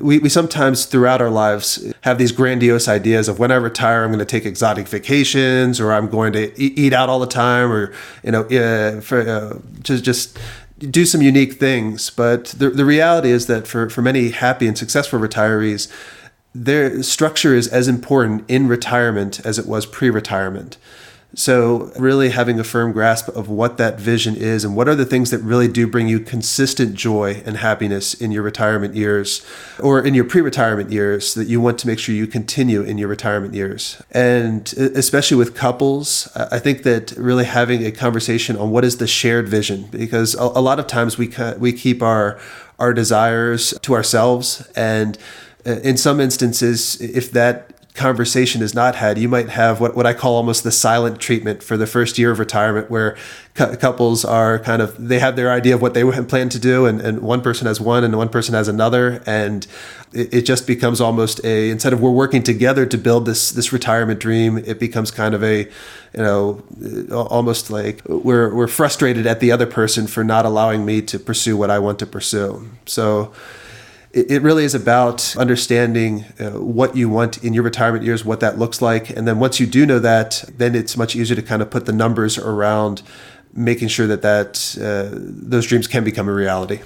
uh, 0.00 0.04
we, 0.04 0.18
we 0.18 0.28
sometimes 0.28 0.86
throughout 0.86 1.20
our 1.20 1.30
lives 1.30 1.92
have 2.02 2.18
these 2.18 2.32
grandiose 2.32 2.88
ideas 2.88 3.28
of 3.28 3.38
when 3.38 3.50
i 3.50 3.56
retire 3.56 4.04
i'm 4.04 4.10
going 4.10 4.18
to 4.20 4.24
take 4.24 4.46
exotic 4.46 4.88
vacations 4.88 5.80
or 5.80 5.92
i'm 5.92 6.08
going 6.08 6.32
to 6.32 6.58
eat 6.60 6.92
out 6.92 7.08
all 7.08 7.20
the 7.20 7.26
time 7.26 7.70
or 7.70 7.92
you 8.22 8.30
know 8.30 8.42
uh, 8.44 9.00
for 9.00 9.20
uh, 9.20 9.58
just 9.82 10.04
just 10.04 10.38
do 10.78 11.04
some 11.04 11.20
unique 11.20 11.54
things. 11.54 12.08
But 12.08 12.46
the, 12.46 12.70
the 12.70 12.86
reality 12.86 13.30
is 13.30 13.46
that 13.48 13.66
for, 13.66 13.90
for 13.90 14.00
many 14.00 14.30
happy 14.30 14.66
and 14.66 14.78
successful 14.78 15.18
retirees 15.18 15.92
their 16.54 17.02
structure 17.02 17.54
is 17.54 17.68
as 17.68 17.86
important 17.86 18.44
in 18.48 18.66
retirement 18.66 19.40
as 19.46 19.58
it 19.58 19.66
was 19.66 19.86
pre-retirement 19.86 20.76
so, 21.34 21.92
really 21.96 22.30
having 22.30 22.58
a 22.58 22.64
firm 22.64 22.90
grasp 22.90 23.28
of 23.28 23.48
what 23.48 23.76
that 23.76 24.00
vision 24.00 24.34
is 24.34 24.64
and 24.64 24.74
what 24.74 24.88
are 24.88 24.96
the 24.96 25.04
things 25.04 25.30
that 25.30 25.38
really 25.38 25.68
do 25.68 25.86
bring 25.86 26.08
you 26.08 26.18
consistent 26.18 26.94
joy 26.94 27.40
and 27.46 27.58
happiness 27.58 28.14
in 28.14 28.32
your 28.32 28.42
retirement 28.42 28.96
years 28.96 29.46
or 29.78 30.04
in 30.04 30.12
your 30.12 30.24
pre 30.24 30.40
retirement 30.40 30.90
years 30.90 31.34
that 31.34 31.46
you 31.46 31.60
want 31.60 31.78
to 31.78 31.86
make 31.86 32.00
sure 32.00 32.16
you 32.16 32.26
continue 32.26 32.82
in 32.82 32.98
your 32.98 33.06
retirement 33.06 33.54
years. 33.54 34.02
And 34.10 34.72
especially 34.72 35.36
with 35.36 35.54
couples, 35.54 36.28
I 36.34 36.58
think 36.58 36.82
that 36.82 37.12
really 37.12 37.44
having 37.44 37.86
a 37.86 37.92
conversation 37.92 38.56
on 38.56 38.72
what 38.72 38.84
is 38.84 38.96
the 38.96 39.06
shared 39.06 39.48
vision, 39.48 39.84
because 39.92 40.34
a, 40.34 40.60
lot 40.60 40.80
of 40.80 40.88
times 40.88 41.16
we, 41.16 41.32
we 41.58 41.72
keep 41.72 42.02
our, 42.02 42.40
our 42.80 42.92
desires 42.92 43.72
to 43.82 43.94
ourselves. 43.94 44.68
And 44.74 45.16
uh, 45.64 45.72
in 45.84 45.96
some 45.96 46.18
instances, 46.18 47.00
if 47.00 47.30
that 47.32 47.70
conversation 47.94 48.62
is 48.62 48.74
not 48.74 48.94
had, 48.94 49.18
you 49.18 49.28
might 49.28 49.48
have 49.48 49.80
what, 49.80 49.96
what 49.96 50.06
I 50.06 50.14
call 50.14 50.36
almost 50.36 50.62
the 50.62 50.70
silent 50.70 51.20
treatment 51.20 51.62
for 51.62 51.76
the 51.76 51.86
first 51.86 52.18
year 52.18 52.30
of 52.30 52.38
retirement, 52.38 52.90
where 52.90 53.16
cu- 53.54 53.76
couples 53.76 54.24
are 54.24 54.58
kind 54.58 54.80
of, 54.80 54.96
they 55.08 55.18
have 55.18 55.36
their 55.36 55.50
idea 55.50 55.74
of 55.74 55.82
what 55.82 55.94
they 55.94 56.04
plan 56.22 56.48
to 56.50 56.58
do, 56.58 56.86
and, 56.86 57.00
and 57.00 57.20
one 57.20 57.42
person 57.42 57.66
has 57.66 57.80
one 57.80 58.04
and 58.04 58.16
one 58.16 58.28
person 58.28 58.54
has 58.54 58.68
another. 58.68 59.22
And 59.26 59.66
it, 60.12 60.32
it 60.32 60.42
just 60.42 60.66
becomes 60.66 61.00
almost 61.00 61.44
a, 61.44 61.70
instead 61.70 61.92
of 61.92 62.00
we're 62.00 62.10
working 62.10 62.42
together 62.42 62.86
to 62.86 62.96
build 62.96 63.26
this, 63.26 63.50
this 63.50 63.72
retirement 63.72 64.20
dream, 64.20 64.58
it 64.58 64.78
becomes 64.78 65.10
kind 65.10 65.34
of 65.34 65.42
a, 65.42 65.64
you 66.14 66.22
know, 66.22 66.62
almost 67.12 67.70
like 67.70 68.02
we're, 68.06 68.54
we're 68.54 68.68
frustrated 68.68 69.26
at 69.26 69.40
the 69.40 69.50
other 69.50 69.66
person 69.66 70.06
for 70.06 70.22
not 70.22 70.46
allowing 70.46 70.84
me 70.84 71.02
to 71.02 71.18
pursue 71.18 71.56
what 71.56 71.70
I 71.70 71.80
want 71.80 71.98
to 71.98 72.06
pursue. 72.06 72.68
So, 72.86 73.32
it 74.12 74.42
really 74.42 74.64
is 74.64 74.74
about 74.74 75.36
understanding 75.36 76.24
uh, 76.40 76.50
what 76.50 76.96
you 76.96 77.08
want 77.08 77.44
in 77.44 77.54
your 77.54 77.62
retirement 77.62 78.04
years, 78.04 78.24
what 78.24 78.40
that 78.40 78.58
looks 78.58 78.82
like. 78.82 79.10
And 79.10 79.26
then 79.26 79.38
once 79.38 79.60
you 79.60 79.66
do 79.66 79.86
know 79.86 80.00
that, 80.00 80.44
then 80.56 80.74
it's 80.74 80.96
much 80.96 81.14
easier 81.14 81.36
to 81.36 81.42
kind 81.42 81.62
of 81.62 81.70
put 81.70 81.86
the 81.86 81.92
numbers 81.92 82.36
around 82.36 83.02
making 83.52 83.88
sure 83.88 84.06
that, 84.08 84.22
that 84.22 84.76
uh, 84.80 85.16
those 85.16 85.66
dreams 85.66 85.86
can 85.86 86.02
become 86.02 86.28
a 86.28 86.32
reality. 86.32 86.80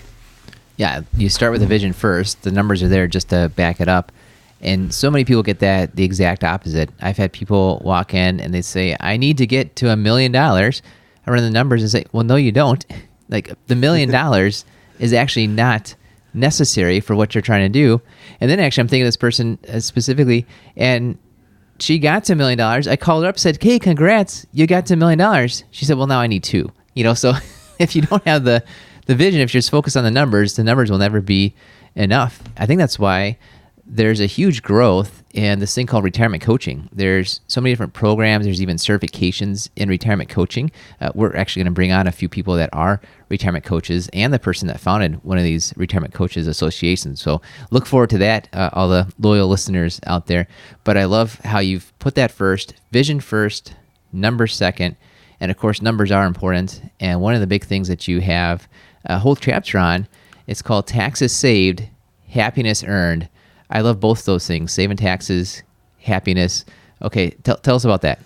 Yeah, 0.77 1.03
you 1.17 1.29
start 1.29 1.53
with 1.53 1.63
a 1.63 1.67
vision 1.67 1.93
first. 1.93 2.43
The 2.43 2.51
numbers 2.51 2.83
are 2.83 2.89
there 2.89 3.07
just 3.07 3.31
to 3.31 3.51
back 3.57 3.81
it 3.81 3.89
up. 3.89 4.13
And 4.61 4.93
so 4.93 5.11
many 5.11 5.25
people 5.25 5.43
get 5.43 5.61
that 5.61 5.95
the 5.95 6.05
exact 6.05 6.43
opposite. 6.43 6.91
I've 7.01 7.17
had 7.17 7.33
people 7.33 7.81
walk 7.85 8.15
in 8.15 8.41
and 8.41 8.53
they 8.53 8.63
say, 8.63 8.97
I 8.99 9.17
need 9.17 9.39
to 9.39 9.47
get 9.47 9.77
to 9.77 9.91
a 9.91 9.97
million 9.97 10.33
dollars. 10.33 10.83
I 11.27 11.31
run 11.31 11.43
the 11.43 11.51
numbers 11.51 11.83
and 11.83 11.91
say, 11.91 12.07
Well, 12.13 12.25
no, 12.25 12.37
you 12.37 12.53
don't. 12.53 12.85
Like 13.31 13.55
the 13.69 13.75
million 13.75 14.11
dollars 14.21 14.67
is 14.99 15.15
actually 15.15 15.47
not 15.47 15.95
necessary 16.35 17.01
for 17.01 17.17
what 17.17 17.35
you're 17.35 17.43
trying 17.43 17.65
to 17.65 17.69
do. 17.69 18.01
And 18.41 18.51
then 18.51 18.61
actually, 18.61 18.83
I'm 18.83 18.89
thinking 18.89 19.05
of 19.05 19.09
this 19.09 19.17
person 19.17 19.59
uh, 19.73 19.81
specifically, 19.81 20.47
and 20.77 21.19
she 21.79 21.99
got 21.99 22.25
to 22.25 22.35
a 22.35 22.37
million 22.37 22.59
dollars. 22.59 22.87
I 22.87 22.97
called 22.97 23.25
her 23.25 23.29
up, 23.29 23.39
said, 23.39 23.63
"Hey, 23.63 23.79
congrats, 23.79 24.47
you 24.53 24.67
got 24.67 24.87
to 24.87 24.95
a 24.95 24.97
million 24.97 25.19
dollars." 25.19 25.65
She 25.71 25.85
said, 25.85 25.97
"Well, 25.97 26.07
now 26.07 26.21
I 26.21 26.27
need 26.27 26.43
two. 26.45 26.71
You 26.95 27.05
know, 27.05 27.15
so 27.15 27.33
if 27.79 27.97
you 27.97 28.03
don't 28.03 28.25
have 28.25 28.45
the 28.45 28.63
the 29.07 29.15
vision, 29.15 29.41
if 29.41 29.53
you're 29.53 29.59
just 29.61 29.71
focused 29.71 29.97
on 29.97 30.05
the 30.05 30.11
numbers, 30.11 30.57
the 30.57 30.65
numbers 30.65 30.91
will 30.91 30.99
never 30.99 31.21
be 31.21 31.55
enough. 31.95 32.43
I 32.57 32.67
think 32.67 32.79
that's 32.79 32.99
why 32.99 33.39
there's 33.87 34.21
a 34.21 34.27
huge 34.27 34.63
growth 34.63 35.23
in 35.35 35.59
this 35.59 35.75
thing 35.75 35.87
called 35.87 36.05
retirement 36.05 36.43
coaching. 36.43 36.89
There's 36.93 37.41
so 37.49 37.61
many 37.61 37.73
different 37.73 37.93
programs. 37.93 38.45
There's 38.45 38.63
even 38.63 38.77
certifications 38.77 39.69
in 39.77 39.89
retirement 39.89 40.31
coaching. 40.31 40.71
Uh, 41.01 41.11
we're 41.15 41.37
actually 41.37 41.61
going 41.61 41.73
to 41.73 41.75
bring 41.75 41.93
on 41.93 42.07
a 42.07 42.13
few 42.13 42.29
people 42.29 42.55
that 42.55 42.71
are 42.73 43.01
retirement 43.29 43.65
coaches 43.65 44.09
and 44.13 44.33
the 44.33 44.39
person 44.39 44.69
that 44.69 44.81
founded 44.81 45.23
one 45.25 45.39
of 45.39 45.45
these 45.45 45.75
retirement 45.77 46.15
coaches 46.15 46.47
associations. 46.47 47.21
So 47.21 47.43
look 47.71 47.85
forward 47.85 48.11
to 48.11 48.19
that, 48.19 48.49
uh, 48.53 48.71
all 48.73 48.89
the 48.89 49.13
loyal 49.19 49.49
listeners 49.49 50.01
out 50.07 50.27
there. 50.27 50.47
But 50.85 50.97
I 50.97 51.05
love 51.05 51.35
how 51.41 51.59
you've 51.59 51.93
put 51.99 52.15
that 52.15 52.31
first, 52.31 52.75
vision 52.91 53.21
first, 53.21 53.75
number 54.13 54.47
second, 54.47 54.97
and 55.41 55.51
of 55.51 55.59
course 55.59 55.83
numbers 55.83 56.11
are 56.11 56.27
important. 56.27 56.81
And 57.01 57.21
one 57.21 57.35
of 57.35 57.41
the 57.41 57.47
big 57.47 57.65
things 57.65 57.89
that 57.89 58.09
you 58.09 58.21
have 58.21 58.67
a 59.05 59.19
whole 59.19 59.37
chapter 59.37 59.79
on, 59.79 60.09
it's 60.47 60.63
called 60.63 60.87
taxes 60.87 61.35
saved, 61.35 61.87
happiness 62.29 62.83
earned 62.83 63.29
I 63.71 63.81
love 63.81 64.01
both 64.01 64.25
those 64.25 64.47
things 64.47 64.73
saving 64.73 64.97
taxes, 64.97 65.63
happiness. 66.01 66.65
Okay, 67.03 67.31
tell, 67.31 67.57
tell 67.57 67.77
us 67.77 67.85
about 67.85 68.03
that. 68.03 68.19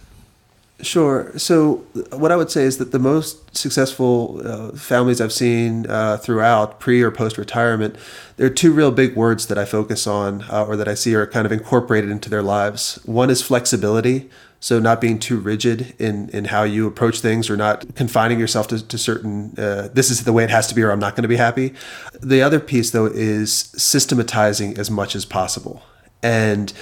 Sure. 0.80 1.36
So, 1.36 1.84
what 2.12 2.30
I 2.30 2.36
would 2.36 2.52
say 2.52 2.62
is 2.62 2.78
that 2.78 2.92
the 2.92 3.00
most 3.00 3.56
successful 3.56 4.40
uh, 4.44 4.76
families 4.76 5.20
I've 5.20 5.32
seen 5.32 5.90
uh, 5.90 6.18
throughout 6.18 6.78
pre 6.78 7.02
or 7.02 7.10
post 7.10 7.36
retirement, 7.36 7.96
there 8.36 8.46
are 8.46 8.50
two 8.50 8.72
real 8.72 8.92
big 8.92 9.16
words 9.16 9.48
that 9.48 9.58
I 9.58 9.64
focus 9.64 10.06
on 10.06 10.42
uh, 10.42 10.66
or 10.66 10.76
that 10.76 10.86
I 10.86 10.94
see 10.94 11.16
are 11.16 11.26
kind 11.26 11.46
of 11.46 11.50
incorporated 11.50 12.10
into 12.10 12.30
their 12.30 12.42
lives. 12.42 13.00
One 13.06 13.28
is 13.28 13.42
flexibility. 13.42 14.30
So, 14.60 14.80
not 14.80 15.00
being 15.00 15.20
too 15.20 15.38
rigid 15.38 15.94
in, 16.00 16.30
in 16.30 16.46
how 16.46 16.64
you 16.64 16.88
approach 16.88 17.20
things 17.20 17.48
or 17.48 17.56
not 17.56 17.94
confining 17.94 18.40
yourself 18.40 18.66
to, 18.68 18.86
to 18.86 18.98
certain, 18.98 19.54
uh, 19.56 19.88
this 19.92 20.10
is 20.10 20.24
the 20.24 20.32
way 20.32 20.42
it 20.42 20.50
has 20.50 20.66
to 20.66 20.74
be 20.74 20.82
or 20.82 20.90
I'm 20.90 20.98
not 20.98 21.14
going 21.14 21.22
to 21.22 21.28
be 21.28 21.36
happy. 21.36 21.74
The 22.20 22.42
other 22.42 22.58
piece, 22.58 22.90
though, 22.90 23.06
is 23.06 23.52
systematizing 23.52 24.76
as 24.76 24.90
much 24.90 25.14
as 25.14 25.24
possible. 25.24 25.82
And 26.24 26.72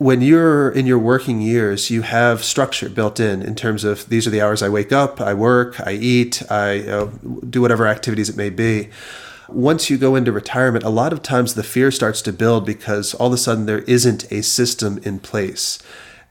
when 0.00 0.22
you're 0.22 0.70
in 0.70 0.86
your 0.86 0.98
working 0.98 1.42
years, 1.42 1.90
you 1.90 2.00
have 2.00 2.42
structure 2.42 2.88
built 2.88 3.20
in 3.20 3.42
in 3.42 3.54
terms 3.54 3.84
of 3.84 4.08
these 4.08 4.26
are 4.26 4.30
the 4.30 4.40
hours 4.40 4.62
I 4.62 4.70
wake 4.70 4.92
up, 4.92 5.20
I 5.20 5.34
work, 5.34 5.78
I 5.78 5.92
eat, 5.92 6.42
I 6.50 6.88
uh, 6.88 7.10
do 7.50 7.60
whatever 7.60 7.86
activities 7.86 8.30
it 8.30 8.36
may 8.36 8.48
be. 8.48 8.88
Once 9.50 9.90
you 9.90 9.98
go 9.98 10.16
into 10.16 10.32
retirement, 10.32 10.84
a 10.84 10.88
lot 10.88 11.12
of 11.12 11.22
times 11.22 11.54
the 11.54 11.62
fear 11.62 11.90
starts 11.90 12.22
to 12.22 12.32
build 12.32 12.64
because 12.64 13.12
all 13.14 13.26
of 13.26 13.32
a 13.34 13.36
sudden 13.36 13.66
there 13.66 13.80
isn't 13.80 14.30
a 14.32 14.42
system 14.42 15.00
in 15.02 15.18
place. 15.18 15.78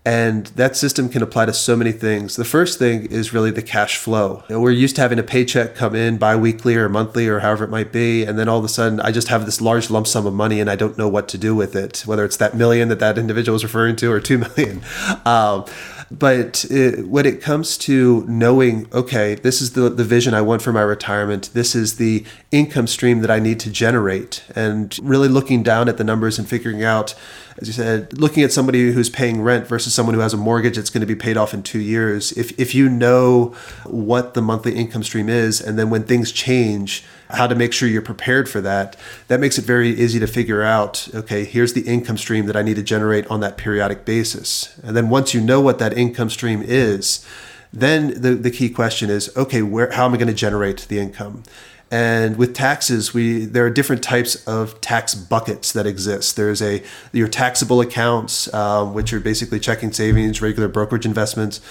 And 0.09 0.47
that 0.55 0.75
system 0.75 1.07
can 1.07 1.21
apply 1.21 1.45
to 1.45 1.53
so 1.53 1.75
many 1.75 1.91
things. 1.91 2.35
The 2.35 2.43
first 2.43 2.79
thing 2.79 3.05
is 3.11 3.31
really 3.31 3.51
the 3.51 3.61
cash 3.61 3.97
flow. 3.97 4.43
You 4.49 4.55
know, 4.55 4.59
we're 4.59 4.71
used 4.71 4.95
to 4.95 5.03
having 5.03 5.19
a 5.19 5.23
paycheck 5.23 5.75
come 5.75 5.93
in 5.93 6.17
biweekly 6.17 6.75
or 6.77 6.89
monthly 6.89 7.27
or 7.27 7.41
however 7.41 7.65
it 7.65 7.69
might 7.69 7.91
be. 7.91 8.23
And 8.23 8.39
then 8.39 8.49
all 8.49 8.57
of 8.57 8.65
a 8.65 8.69
sudden, 8.69 8.99
I 9.01 9.11
just 9.11 9.27
have 9.27 9.45
this 9.45 9.61
large 9.61 9.91
lump 9.91 10.07
sum 10.07 10.25
of 10.25 10.33
money 10.33 10.59
and 10.59 10.67
I 10.67 10.75
don't 10.75 10.97
know 10.97 11.07
what 11.07 11.27
to 11.29 11.37
do 11.37 11.53
with 11.53 11.75
it, 11.75 12.01
whether 12.07 12.25
it's 12.25 12.37
that 12.37 12.55
million 12.55 12.89
that 12.89 12.97
that 12.97 13.19
individual 13.19 13.55
is 13.55 13.61
referring 13.61 13.97
to 13.97 14.11
or 14.11 14.19
two 14.19 14.39
million. 14.39 14.81
Um, 15.25 15.65
but 16.11 16.65
it, 16.69 17.07
when 17.07 17.25
it 17.25 17.41
comes 17.41 17.77
to 17.79 18.25
knowing, 18.27 18.87
okay, 18.91 19.35
this 19.35 19.61
is 19.61 19.73
the, 19.73 19.89
the 19.89 20.03
vision 20.03 20.33
I 20.33 20.41
want 20.41 20.61
for 20.61 20.73
my 20.73 20.81
retirement, 20.81 21.51
this 21.53 21.75
is 21.75 21.97
the 21.97 22.25
income 22.51 22.87
stream 22.87 23.21
that 23.21 23.29
I 23.29 23.39
need 23.39 23.59
to 23.61 23.71
generate, 23.71 24.43
and 24.55 24.97
really 25.01 25.27
looking 25.27 25.61
down 25.61 25.87
at 25.87 25.97
the 25.97 26.03
numbers 26.03 26.39
and 26.39 26.47
figuring 26.47 26.83
out, 26.83 27.13
as 27.57 27.67
you 27.67 27.73
said, 27.73 28.17
looking 28.17 28.43
at 28.43 28.51
somebody 28.51 28.91
who's 28.91 29.09
paying 29.09 29.41
rent 29.41 29.67
versus 29.67 29.93
someone 29.93 30.15
who 30.15 30.21
has 30.21 30.33
a 30.33 30.37
mortgage 30.37 30.77
that's 30.77 30.89
going 30.89 31.01
to 31.01 31.07
be 31.07 31.15
paid 31.15 31.37
off 31.37 31.53
in 31.53 31.61
two 31.61 31.79
years. 31.79 32.31
If, 32.31 32.59
if 32.59 32.73
you 32.73 32.89
know 32.89 33.55
what 33.85 34.33
the 34.33 34.41
monthly 34.41 34.75
income 34.75 35.03
stream 35.03 35.29
is, 35.29 35.61
and 35.61 35.77
then 35.77 35.89
when 35.89 36.03
things 36.03 36.31
change, 36.31 37.03
how 37.29 37.47
to 37.47 37.55
make 37.55 37.73
sure 37.73 37.87
you're 37.87 38.01
prepared 38.01 38.49
for 38.49 38.61
that, 38.61 38.95
that 39.27 39.39
makes 39.39 39.57
it 39.57 39.65
very 39.65 39.89
easy 39.89 40.19
to 40.19 40.27
figure 40.27 40.63
out 40.63 41.07
okay, 41.13 41.43
here's 41.45 41.73
the 41.73 41.81
income 41.81 42.17
stream 42.17 42.45
that 42.47 42.55
I 42.55 42.61
need 42.61 42.75
to 42.75 42.83
generate 42.83 43.27
on 43.27 43.39
that 43.41 43.57
periodic 43.57 44.05
basis. 44.05 44.77
And 44.83 44.95
then 44.95 45.09
once 45.09 45.33
you 45.33 45.41
know 45.41 45.61
what 45.61 45.79
that 45.79 45.97
income 45.97 46.29
stream 46.29 46.63
is, 46.65 47.25
then 47.71 48.19
the, 48.19 48.33
the 48.33 48.51
key 48.51 48.69
question 48.69 49.09
is 49.09 49.35
okay, 49.37 49.61
where, 49.61 49.91
how 49.91 50.05
am 50.05 50.13
I 50.13 50.17
going 50.17 50.27
to 50.27 50.33
generate 50.33 50.87
the 50.87 50.99
income? 50.99 51.43
And 51.91 52.37
with 52.37 52.53
taxes, 52.53 53.15
we 53.15 53.45
there 53.45 53.65
are 53.65 53.69
different 53.69 54.03
types 54.03 54.47
of 54.47 54.79
tax 54.79 55.15
buckets 55.15 55.71
that 55.71 55.87
exist. 55.87 56.35
There's 56.35 56.61
a 56.61 56.83
your 57.11 57.27
taxable 57.27 57.81
accounts, 57.81 58.53
um, 58.53 58.93
which 58.93 59.11
are 59.11 59.19
basically 59.19 59.59
checking 59.59 59.91
savings, 59.91 60.39
regular 60.39 60.67
brokerage 60.67 61.05
investments. 61.05 61.61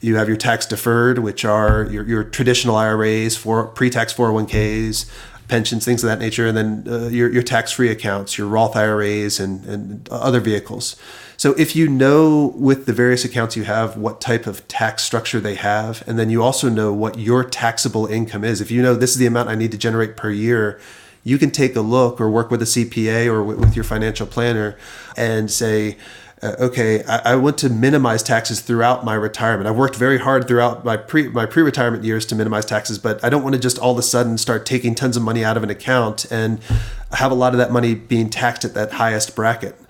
You 0.00 0.16
have 0.16 0.28
your 0.28 0.38
tax 0.38 0.64
deferred, 0.64 1.18
which 1.18 1.44
are 1.44 1.84
your, 1.90 2.04
your 2.04 2.24
traditional 2.24 2.76
IRAs, 2.76 3.36
for 3.36 3.66
pre-tax 3.66 4.14
401ks, 4.14 5.10
pensions, 5.48 5.84
things 5.84 6.02
of 6.02 6.08
that 6.08 6.18
nature, 6.18 6.46
and 6.46 6.56
then 6.56 6.84
uh, 6.86 7.08
your, 7.08 7.30
your 7.30 7.42
tax-free 7.42 7.88
accounts, 7.88 8.36
your 8.36 8.46
Roth 8.46 8.76
IRAs, 8.76 9.40
and, 9.40 9.64
and 9.64 10.08
other 10.10 10.40
vehicles. 10.40 10.96
So 11.46 11.52
if 11.52 11.76
you 11.76 11.86
know 11.88 12.54
with 12.56 12.86
the 12.86 12.92
various 12.92 13.24
accounts 13.24 13.54
you 13.54 13.62
have 13.62 13.96
what 13.96 14.20
type 14.20 14.48
of 14.48 14.66
tax 14.66 15.04
structure 15.04 15.38
they 15.38 15.54
have, 15.54 16.02
and 16.08 16.18
then 16.18 16.28
you 16.28 16.42
also 16.42 16.68
know 16.68 16.92
what 16.92 17.20
your 17.20 17.44
taxable 17.44 18.04
income 18.06 18.42
is, 18.42 18.60
if 18.60 18.72
you 18.72 18.82
know 18.82 18.96
this 18.96 19.12
is 19.12 19.18
the 19.18 19.26
amount 19.26 19.48
I 19.48 19.54
need 19.54 19.70
to 19.70 19.78
generate 19.78 20.16
per 20.16 20.28
year, 20.28 20.80
you 21.22 21.38
can 21.38 21.52
take 21.52 21.76
a 21.76 21.82
look 21.82 22.20
or 22.20 22.28
work 22.28 22.50
with 22.50 22.62
a 22.62 22.64
CPA 22.64 23.26
or 23.28 23.44
with 23.44 23.76
your 23.76 23.84
financial 23.84 24.26
planner 24.26 24.76
and 25.16 25.48
say, 25.48 25.96
uh, 26.42 26.56
okay, 26.58 27.04
I, 27.04 27.34
I, 27.34 27.36
want 27.36 27.58
to 27.58 27.68
minimize 27.68 28.24
taxes 28.24 28.60
throughout 28.60 29.04
my 29.04 29.14
retirement. 29.14 29.68
I've 29.68 29.76
worked 29.76 29.94
very 29.94 30.18
hard 30.18 30.48
throughout 30.48 30.84
my 30.84 30.96
pre 30.96 31.28
my 31.28 31.46
pre 31.46 31.62
retirement 31.62 32.02
years 32.02 32.26
to 32.26 32.34
minimize 32.34 32.66
taxes, 32.66 32.98
but 32.98 33.22
I 33.22 33.28
don't 33.28 33.44
want 33.44 33.54
to 33.54 33.60
just 33.60 33.78
all 33.78 33.92
of 33.92 33.98
a 33.98 34.02
sudden 34.02 34.36
start 34.36 34.66
taking 34.66 34.96
tons 34.96 35.16
of 35.16 35.22
money 35.22 35.44
out 35.44 35.56
of 35.56 35.62
an 35.62 35.70
account 35.70 36.26
and 36.28 36.58
have 37.12 37.30
a 37.30 37.36
lot 37.36 37.54
of 37.54 37.58
that 37.58 37.70
money 37.70 37.94
being 37.94 38.30
taxed 38.30 38.64
at 38.64 38.74
that 38.74 38.94
highest 38.94 39.36
bracket. 39.36 39.80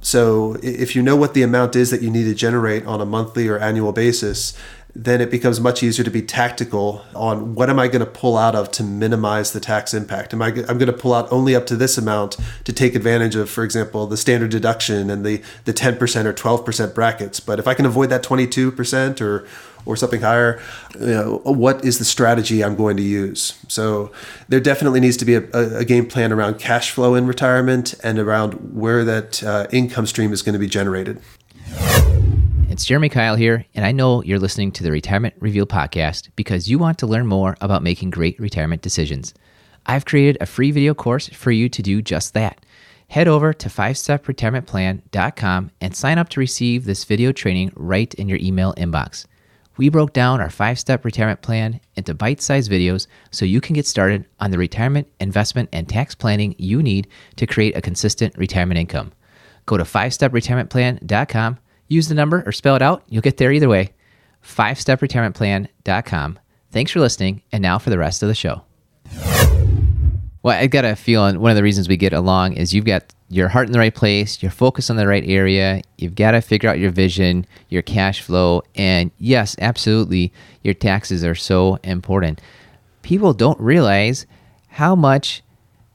So 0.00 0.56
if 0.62 0.94
you 0.94 1.02
know 1.02 1.16
what 1.16 1.34
the 1.34 1.42
amount 1.42 1.76
is 1.76 1.90
that 1.90 2.02
you 2.02 2.10
need 2.10 2.24
to 2.24 2.34
generate 2.34 2.86
on 2.86 3.00
a 3.00 3.06
monthly 3.06 3.48
or 3.48 3.58
annual 3.58 3.92
basis, 3.92 4.56
then 4.98 5.20
it 5.20 5.30
becomes 5.30 5.60
much 5.60 5.82
easier 5.82 6.02
to 6.04 6.10
be 6.10 6.22
tactical 6.22 7.04
on 7.14 7.54
what 7.54 7.68
am 7.68 7.78
I 7.78 7.86
going 7.86 8.00
to 8.00 8.10
pull 8.10 8.38
out 8.38 8.54
of 8.54 8.70
to 8.72 8.82
minimize 8.82 9.52
the 9.52 9.60
tax 9.60 9.92
impact. 9.92 10.32
Am 10.32 10.40
I 10.40 10.46
I'm 10.46 10.78
going 10.78 10.86
to 10.86 10.92
pull 10.92 11.12
out 11.12 11.30
only 11.30 11.54
up 11.54 11.66
to 11.66 11.76
this 11.76 11.98
amount 11.98 12.38
to 12.64 12.72
take 12.72 12.94
advantage 12.94 13.36
of, 13.36 13.50
for 13.50 13.62
example, 13.62 14.06
the 14.06 14.16
standard 14.16 14.50
deduction 14.50 15.10
and 15.10 15.24
the 15.24 15.42
the 15.66 15.74
10% 15.74 16.24
or 16.24 16.32
12% 16.32 16.94
brackets. 16.94 17.40
But 17.40 17.58
if 17.58 17.68
I 17.68 17.74
can 17.74 17.84
avoid 17.84 18.08
that 18.08 18.22
22% 18.22 19.20
or 19.20 19.46
or 19.86 19.96
something 19.96 20.20
higher, 20.20 20.60
you 21.00 21.06
know, 21.06 21.40
what 21.44 21.84
is 21.84 21.98
the 21.98 22.04
strategy 22.04 22.62
I'm 22.62 22.76
going 22.76 22.96
to 22.98 23.02
use? 23.02 23.58
So 23.68 24.12
there 24.48 24.60
definitely 24.60 25.00
needs 25.00 25.16
to 25.18 25.24
be 25.24 25.36
a, 25.36 25.78
a 25.78 25.84
game 25.84 26.06
plan 26.06 26.32
around 26.32 26.58
cash 26.58 26.90
flow 26.90 27.14
in 27.14 27.26
retirement 27.26 27.94
and 28.02 28.18
around 28.18 28.52
where 28.74 29.04
that 29.04 29.42
uh, 29.42 29.66
income 29.72 30.06
stream 30.06 30.32
is 30.32 30.42
going 30.42 30.52
to 30.52 30.58
be 30.58 30.68
generated. 30.68 31.20
It's 32.68 32.84
Jeremy 32.84 33.08
Keil 33.08 33.38
here, 33.38 33.64
and 33.74 33.86
I 33.86 33.92
know 33.92 34.22
you're 34.22 34.38
listening 34.38 34.70
to 34.72 34.82
the 34.82 34.90
Retirement 34.90 35.34
Reveal 35.38 35.66
podcast 35.66 36.28
because 36.36 36.68
you 36.68 36.78
want 36.78 36.98
to 36.98 37.06
learn 37.06 37.26
more 37.26 37.56
about 37.62 37.82
making 37.82 38.10
great 38.10 38.38
retirement 38.38 38.82
decisions. 38.82 39.32
I've 39.86 40.04
created 40.04 40.36
a 40.42 40.46
free 40.46 40.72
video 40.72 40.92
course 40.92 41.28
for 41.28 41.52
you 41.52 41.70
to 41.70 41.80
do 41.80 42.02
just 42.02 42.34
that. 42.34 42.60
head 43.08 43.28
over 43.28 43.52
to 43.52 43.68
5stepretirementplan.com 43.68 45.70
and 45.80 45.96
sign 45.96 46.18
up 46.18 46.28
to 46.30 46.40
receive 46.40 46.84
this 46.84 47.04
video 47.04 47.30
training 47.32 47.72
right 47.76 48.12
in 48.14 48.28
your 48.28 48.38
email 48.42 48.74
inbox. 48.74 49.26
We 49.76 49.88
broke 49.90 50.12
down 50.12 50.40
our 50.40 50.50
five 50.50 50.78
step 50.78 51.04
retirement 51.04 51.42
plan 51.42 51.80
into 51.94 52.14
bite 52.14 52.40
sized 52.40 52.70
videos 52.70 53.06
so 53.30 53.44
you 53.44 53.60
can 53.60 53.74
get 53.74 53.86
started 53.86 54.24
on 54.40 54.50
the 54.50 54.58
retirement, 54.58 55.08
investment, 55.20 55.68
and 55.72 55.88
tax 55.88 56.14
planning 56.14 56.54
you 56.58 56.82
need 56.82 57.08
to 57.36 57.46
create 57.46 57.76
a 57.76 57.82
consistent 57.82 58.36
retirement 58.38 58.78
income. 58.78 59.12
Go 59.66 59.76
to 59.76 59.84
5stepretirementplan.com, 59.84 61.58
use 61.88 62.08
the 62.08 62.14
number 62.14 62.42
or 62.46 62.52
spell 62.52 62.76
it 62.76 62.82
out. 62.82 63.02
You'll 63.08 63.22
get 63.22 63.36
there 63.36 63.52
either 63.52 63.68
way. 63.68 63.92
5stepretirementplan.com. 64.42 66.38
Thanks 66.70 66.90
for 66.90 67.00
listening, 67.00 67.42
and 67.52 67.62
now 67.62 67.78
for 67.78 67.90
the 67.90 67.98
rest 67.98 68.22
of 68.22 68.28
the 68.28 68.34
show. 68.34 68.62
Well, 70.42 70.56
I 70.56 70.68
got 70.68 70.84
a 70.84 70.94
feeling 70.94 71.40
one 71.40 71.50
of 71.50 71.56
the 71.56 71.62
reasons 71.62 71.88
we 71.88 71.96
get 71.96 72.12
along 72.12 72.52
is 72.52 72.72
you've 72.72 72.84
got 72.84 73.12
your 73.28 73.48
heart 73.48 73.66
in 73.66 73.72
the 73.72 73.78
right 73.78 73.94
place, 73.94 74.42
you're 74.42 74.50
focused 74.50 74.90
on 74.90 74.96
the 74.96 75.06
right 75.06 75.24
area, 75.26 75.82
you've 75.98 76.14
got 76.14 76.32
to 76.32 76.40
figure 76.40 76.70
out 76.70 76.78
your 76.78 76.90
vision, 76.90 77.46
your 77.68 77.82
cash 77.82 78.20
flow, 78.20 78.62
and 78.74 79.10
yes, 79.18 79.56
absolutely, 79.60 80.32
your 80.62 80.74
taxes 80.74 81.24
are 81.24 81.34
so 81.34 81.78
important. 81.82 82.40
People 83.02 83.32
don't 83.32 83.58
realize 83.60 84.26
how 84.68 84.94
much 84.94 85.42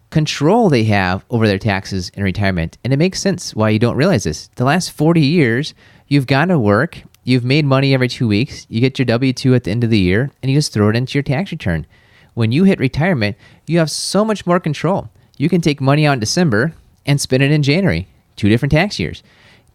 control 0.09 0.67
they 0.67 0.83
have 0.83 1.23
over 1.29 1.47
their 1.47 1.57
taxes 1.57 2.09
in 2.15 2.23
retirement, 2.23 2.77
and 2.83 2.91
it 2.91 2.97
makes 2.97 3.21
sense 3.21 3.55
why 3.55 3.69
you 3.69 3.79
don't 3.79 3.95
realize 3.95 4.25
this. 4.25 4.49
The 4.55 4.65
last 4.65 4.91
40 4.91 5.21
years, 5.21 5.73
you've 6.07 6.27
gone 6.27 6.49
to 6.49 6.59
work, 6.59 7.01
you've 7.23 7.45
made 7.45 7.63
money 7.63 7.93
every 7.93 8.09
two 8.09 8.27
weeks, 8.27 8.67
you 8.69 8.81
get 8.81 8.99
your 8.99 9.05
W 9.05 9.31
2 9.31 9.55
at 9.55 9.63
the 9.63 9.71
end 9.71 9.85
of 9.85 9.89
the 9.89 9.99
year, 9.99 10.31
and 10.43 10.51
you 10.51 10.57
just 10.57 10.73
throw 10.73 10.89
it 10.89 10.97
into 10.97 11.13
your 11.13 11.23
tax 11.23 11.51
return. 11.51 11.87
When 12.33 12.51
you 12.51 12.65
hit 12.65 12.79
retirement, 12.79 13.37
you 13.67 13.79
have 13.79 13.89
so 13.89 14.25
much 14.25 14.45
more 14.45 14.59
control. 14.59 15.09
You 15.37 15.47
can 15.47 15.61
take 15.61 15.79
money 15.79 16.05
out 16.05 16.13
in 16.13 16.19
December 16.19 16.73
and 17.05 17.19
spend 17.19 17.43
it 17.43 17.51
in 17.51 17.63
January, 17.63 18.07
two 18.35 18.49
different 18.49 18.71
tax 18.71 18.99
years. 18.99 19.23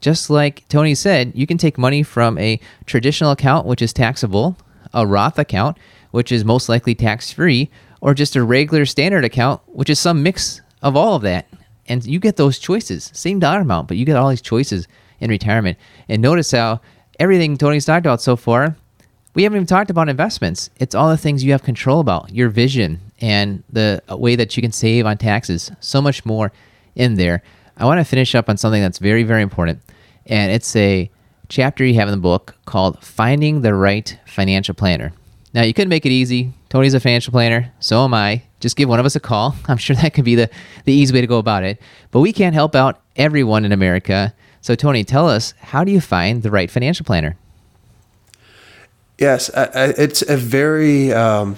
Just 0.00 0.30
like 0.30 0.66
Tony 0.68 0.94
said, 0.94 1.32
you 1.34 1.46
can 1.46 1.58
take 1.58 1.78
money 1.78 2.02
from 2.02 2.38
a 2.38 2.60
traditional 2.84 3.30
account, 3.30 3.66
which 3.66 3.82
is 3.82 3.92
taxable, 3.92 4.56
a 4.92 5.06
Roth 5.06 5.38
account, 5.38 5.78
which 6.10 6.30
is 6.30 6.44
most 6.44 6.68
likely 6.68 6.94
tax 6.94 7.32
free, 7.32 7.70
or 8.00 8.14
just 8.14 8.36
a 8.36 8.42
regular 8.42 8.84
standard 8.84 9.24
account, 9.24 9.60
which 9.66 9.90
is 9.90 9.98
some 9.98 10.22
mix 10.22 10.60
of 10.82 10.96
all 10.96 11.14
of 11.14 11.22
that. 11.22 11.46
And 11.88 12.04
you 12.04 12.18
get 12.18 12.36
those 12.36 12.58
choices, 12.58 13.10
same 13.14 13.38
dollar 13.38 13.60
amount, 13.60 13.88
but 13.88 13.96
you 13.96 14.04
get 14.04 14.16
all 14.16 14.28
these 14.28 14.42
choices 14.42 14.86
in 15.20 15.30
retirement. 15.30 15.78
And 16.08 16.20
notice 16.20 16.50
how 16.50 16.80
everything 17.18 17.56
Tony's 17.56 17.86
talked 17.86 18.04
about 18.04 18.20
so 18.20 18.36
far 18.36 18.76
we 19.36 19.42
haven't 19.42 19.56
even 19.56 19.66
talked 19.66 19.90
about 19.90 20.08
investments. 20.08 20.70
It's 20.80 20.94
all 20.94 21.10
the 21.10 21.18
things 21.18 21.44
you 21.44 21.52
have 21.52 21.62
control 21.62 22.00
about, 22.00 22.32
your 22.32 22.48
vision 22.48 23.12
and 23.20 23.62
the 23.70 24.02
way 24.08 24.34
that 24.34 24.56
you 24.56 24.62
can 24.62 24.72
save 24.72 25.04
on 25.04 25.18
taxes. 25.18 25.70
So 25.80 26.00
much 26.00 26.24
more 26.24 26.52
in 26.96 27.14
there. 27.14 27.42
I 27.76 27.84
want 27.84 28.00
to 28.00 28.04
finish 28.04 28.34
up 28.34 28.48
on 28.48 28.56
something 28.56 28.82
that's 28.82 28.98
very, 28.98 29.22
very 29.22 29.42
important. 29.42 29.80
And 30.24 30.50
it's 30.50 30.74
a 30.74 31.10
chapter 31.48 31.84
you 31.84 31.94
have 31.94 32.08
in 32.08 32.12
the 32.12 32.20
book 32.20 32.56
called 32.64 33.04
Finding 33.04 33.60
the 33.60 33.74
Right 33.74 34.18
Financial 34.26 34.74
Planner. 34.74 35.12
Now, 35.54 35.62
you 35.62 35.72
could 35.72 35.88
make 35.88 36.04
it 36.04 36.10
easy. 36.10 36.52
Tony's 36.68 36.94
a 36.94 37.00
financial 37.00 37.30
planner, 37.30 37.72
so 37.78 38.04
am 38.04 38.12
I. 38.12 38.42
Just 38.60 38.76
give 38.76 38.88
one 38.88 38.98
of 38.98 39.06
us 39.06 39.14
a 39.14 39.20
call. 39.20 39.54
I'm 39.68 39.76
sure 39.76 39.94
that 39.96 40.12
could 40.12 40.24
be 40.24 40.34
the, 40.34 40.50
the 40.84 40.92
easy 40.92 41.14
way 41.14 41.20
to 41.20 41.26
go 41.26 41.38
about 41.38 41.62
it. 41.62 41.80
But 42.10 42.20
we 42.20 42.32
can't 42.32 42.54
help 42.54 42.74
out 42.74 43.00
everyone 43.14 43.64
in 43.64 43.72
America. 43.72 44.34
So, 44.60 44.74
Tony, 44.74 45.04
tell 45.04 45.28
us 45.28 45.54
how 45.60 45.84
do 45.84 45.92
you 45.92 46.00
find 46.00 46.42
the 46.42 46.50
right 46.50 46.70
financial 46.70 47.06
planner? 47.06 47.36
Yes, 49.18 49.48
I, 49.54 49.64
I, 49.64 49.84
it's 49.96 50.22
a 50.22 50.36
very. 50.36 51.12
Um, 51.12 51.56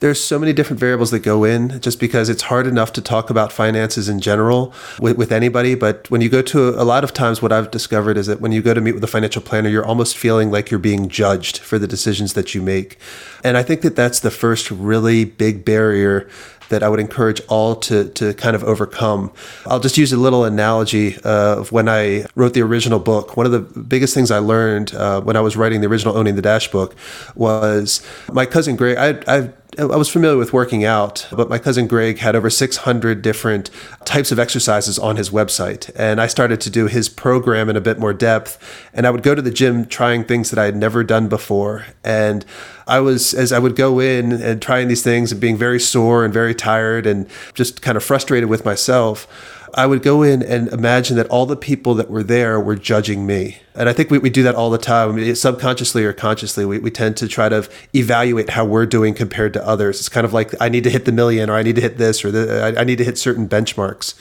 there's 0.00 0.22
so 0.22 0.38
many 0.38 0.52
different 0.52 0.78
variables 0.78 1.10
that 1.10 1.20
go 1.20 1.44
in 1.44 1.80
just 1.80 1.98
because 1.98 2.28
it's 2.28 2.42
hard 2.42 2.66
enough 2.66 2.92
to 2.92 3.00
talk 3.00 3.30
about 3.30 3.52
finances 3.52 4.08
in 4.08 4.20
general 4.20 4.72
with, 5.00 5.16
with 5.16 5.32
anybody. 5.32 5.74
But 5.74 6.10
when 6.10 6.20
you 6.20 6.28
go 6.28 6.42
to 6.42 6.68
a, 6.68 6.82
a 6.82 6.84
lot 6.84 7.04
of 7.04 7.12
times, 7.12 7.42
what 7.42 7.52
I've 7.52 7.70
discovered 7.70 8.16
is 8.16 8.26
that 8.26 8.40
when 8.40 8.52
you 8.52 8.62
go 8.62 8.74
to 8.74 8.80
meet 8.80 8.92
with 8.92 9.04
a 9.04 9.08
financial 9.08 9.42
planner, 9.42 9.68
you're 9.68 9.86
almost 9.86 10.16
feeling 10.16 10.50
like 10.50 10.70
you're 10.70 10.78
being 10.78 11.08
judged 11.08 11.58
for 11.58 11.78
the 11.78 11.86
decisions 11.86 12.34
that 12.34 12.54
you 12.54 12.62
make. 12.62 12.98
And 13.42 13.56
I 13.56 13.62
think 13.62 13.82
that 13.82 13.96
that's 13.96 14.20
the 14.20 14.30
first 14.30 14.70
really 14.70 15.24
big 15.24 15.64
barrier 15.64 16.28
that 16.68 16.82
I 16.82 16.88
would 16.88 17.00
encourage 17.00 17.40
all 17.48 17.76
to, 17.76 18.08
to 18.10 18.34
kind 18.34 18.54
of 18.54 18.62
overcome. 18.62 19.32
I'll 19.66 19.80
just 19.80 19.96
use 19.96 20.12
a 20.12 20.16
little 20.16 20.44
analogy 20.44 21.18
of 21.20 21.72
when 21.72 21.88
I 21.88 22.26
wrote 22.34 22.54
the 22.54 22.62
original 22.62 22.98
book. 22.98 23.36
One 23.36 23.46
of 23.46 23.52
the 23.52 23.60
biggest 23.60 24.14
things 24.14 24.30
I 24.30 24.38
learned 24.38 24.94
uh, 24.94 25.22
when 25.22 25.36
I 25.36 25.40
was 25.40 25.56
writing 25.56 25.80
the 25.80 25.86
original 25.86 26.16
Owning 26.16 26.36
the 26.36 26.42
Dash 26.42 26.70
book 26.70 26.94
was 27.34 28.06
my 28.30 28.44
cousin 28.44 28.76
Greg. 28.76 28.98
I, 28.98 29.36
I 29.38 29.52
I 29.76 29.84
was 29.84 30.08
familiar 30.08 30.38
with 30.38 30.54
working 30.54 30.84
out, 30.84 31.28
but 31.30 31.50
my 31.50 31.58
cousin 31.58 31.86
Greg 31.86 32.18
had 32.18 32.34
over 32.34 32.48
600 32.48 33.20
different 33.20 33.70
types 34.06 34.32
of 34.32 34.38
exercises 34.38 34.98
on 34.98 35.16
his 35.16 35.28
website. 35.28 35.90
And 35.94 36.22
I 36.22 36.26
started 36.26 36.60
to 36.62 36.70
do 36.70 36.86
his 36.86 37.10
program 37.10 37.68
in 37.68 37.76
a 37.76 37.80
bit 37.80 37.98
more 37.98 38.14
depth. 38.14 38.58
And 38.94 39.06
I 39.06 39.10
would 39.10 39.22
go 39.22 39.34
to 39.34 39.42
the 39.42 39.50
gym 39.50 39.84
trying 39.84 40.24
things 40.24 40.50
that 40.50 40.58
I 40.58 40.64
had 40.64 40.74
never 40.74 41.04
done 41.04 41.28
before. 41.28 41.84
And 42.02 42.46
I 42.86 43.00
was, 43.00 43.34
as 43.34 43.52
I 43.52 43.58
would 43.58 43.76
go 43.76 44.00
in 44.00 44.32
and 44.32 44.62
trying 44.62 44.88
these 44.88 45.02
things 45.02 45.32
and 45.32 45.40
being 45.40 45.58
very 45.58 45.78
sore 45.78 46.24
and 46.24 46.32
very 46.32 46.54
tired 46.54 47.06
and 47.06 47.28
just 47.52 47.82
kind 47.82 47.96
of 47.96 48.02
frustrated 48.02 48.48
with 48.48 48.64
myself, 48.64 49.28
I 49.74 49.86
would 49.86 50.02
go 50.02 50.22
in 50.22 50.42
and 50.42 50.68
imagine 50.68 51.16
that 51.16 51.26
all 51.28 51.46
the 51.46 51.56
people 51.56 51.94
that 51.94 52.10
were 52.10 52.22
there 52.22 52.60
were 52.60 52.76
judging 52.76 53.26
me. 53.26 53.60
And 53.74 53.88
I 53.88 53.92
think 53.92 54.10
we, 54.10 54.18
we 54.18 54.30
do 54.30 54.42
that 54.42 54.54
all 54.54 54.70
the 54.70 54.78
time. 54.78 55.10
I 55.10 55.12
mean, 55.12 55.34
subconsciously 55.34 56.04
or 56.04 56.12
consciously, 56.12 56.64
we, 56.64 56.78
we 56.78 56.90
tend 56.90 57.16
to 57.18 57.28
try 57.28 57.48
to 57.48 57.68
evaluate 57.94 58.50
how 58.50 58.64
we're 58.64 58.86
doing 58.86 59.14
compared 59.14 59.52
to 59.54 59.66
others. 59.66 60.00
It's 60.00 60.08
kind 60.08 60.24
of 60.24 60.32
like, 60.32 60.54
I 60.60 60.68
need 60.68 60.84
to 60.84 60.90
hit 60.90 61.04
the 61.04 61.12
million 61.12 61.48
or 61.50 61.54
I 61.54 61.62
need 61.62 61.76
to 61.76 61.82
hit 61.82 61.98
this 61.98 62.24
or 62.24 62.30
the, 62.30 62.62
I, 62.62 62.80
I 62.80 62.84
need 62.84 62.98
to 62.98 63.04
hit 63.04 63.18
certain 63.18 63.48
benchmarks. 63.48 64.14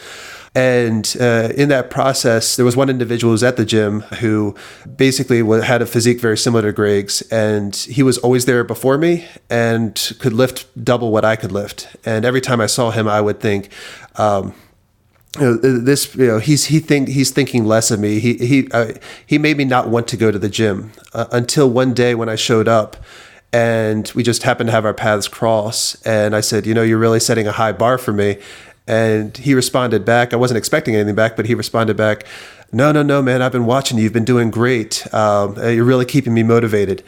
And 0.56 1.16
uh, 1.20 1.50
in 1.56 1.70
that 1.70 1.92
process, 1.92 2.56
there 2.56 2.66
was 2.66 2.76
one 2.76 2.90
individual 2.90 3.30
who 3.30 3.34
was 3.34 3.44
at 3.44 3.58
the 3.58 3.66
gym 3.66 4.02
who 4.20 4.56
basically 4.96 5.44
had 5.62 5.82
a 5.82 5.86
physique 5.86 6.20
very 6.20 6.38
similar 6.38 6.64
to 6.64 6.72
Greg's. 6.72 7.22
And 7.24 7.76
he 7.76 8.02
was 8.02 8.18
always 8.18 8.46
there 8.46 8.64
before 8.64 8.98
me 8.98 9.28
and 9.50 9.94
could 10.20 10.34
lift 10.34 10.66
double 10.84 11.12
what 11.12 11.24
I 11.24 11.36
could 11.36 11.52
lift. 11.52 11.96
And 12.06 12.26
every 12.26 12.42
time 12.42 12.60
I 12.60 12.66
saw 12.66 12.90
him, 12.90 13.08
I 13.08 13.22
would 13.22 13.40
think, 13.40 13.70
um, 14.16 14.56
you 15.36 15.42
know, 15.42 15.58
this 15.58 16.16
you 16.16 16.28
know 16.28 16.40
he's 16.40 16.66
he 16.66 16.80
think 16.80 17.10
he's 17.10 17.32
thinking 17.32 17.66
less 17.66 17.92
of 17.92 18.00
me. 18.00 18.20
He 18.20 18.34
he 18.36 18.68
uh, 18.72 18.94
he 19.26 19.38
made 19.38 19.58
me 19.58 19.66
not 19.66 19.90
want 19.90 20.08
to 20.10 20.18
go 20.18 20.32
to 20.32 20.40
the 20.40 20.50
gym 20.50 20.92
uh, 21.14 21.26
until 21.32 21.70
one 21.70 21.94
day 21.94 22.16
when 22.16 22.30
I 22.30 22.36
showed 22.36 22.68
up, 22.68 22.98
and 23.54 24.12
we 24.16 24.24
just 24.24 24.44
happened 24.44 24.68
to 24.70 24.72
have 24.72 24.86
our 24.86 24.94
paths 24.94 25.28
cross. 25.28 26.02
And 26.04 26.36
I 26.36 26.42
said, 26.42 26.66
you 26.66 26.74
know, 26.74 26.84
you're 26.84 26.98
really 26.98 27.20
setting 27.20 27.48
a 27.48 27.52
high 27.52 27.72
bar 27.72 27.98
for 27.98 28.14
me. 28.14 28.38
And 28.88 29.36
he 29.36 29.54
responded 29.54 30.06
back. 30.06 30.34
I 30.34 30.38
wasn't 30.38 30.58
expecting 30.58 30.96
anything 30.96 31.16
back, 31.16 31.36
but 31.36 31.46
he 31.46 31.56
responded 31.56 31.98
back, 31.98 32.26
no, 32.72 32.92
no, 32.92 33.04
no, 33.04 33.22
man. 33.22 33.42
I've 33.42 33.52
been 33.52 33.66
watching 33.66 33.98
you. 33.98 34.06
You've 34.06 34.14
been 34.14 34.26
doing 34.26 34.52
great. 34.52 35.14
Um, 35.14 35.56
you're 35.58 35.86
really 35.86 36.06
keeping 36.06 36.34
me 36.34 36.44
motivated. 36.44 37.04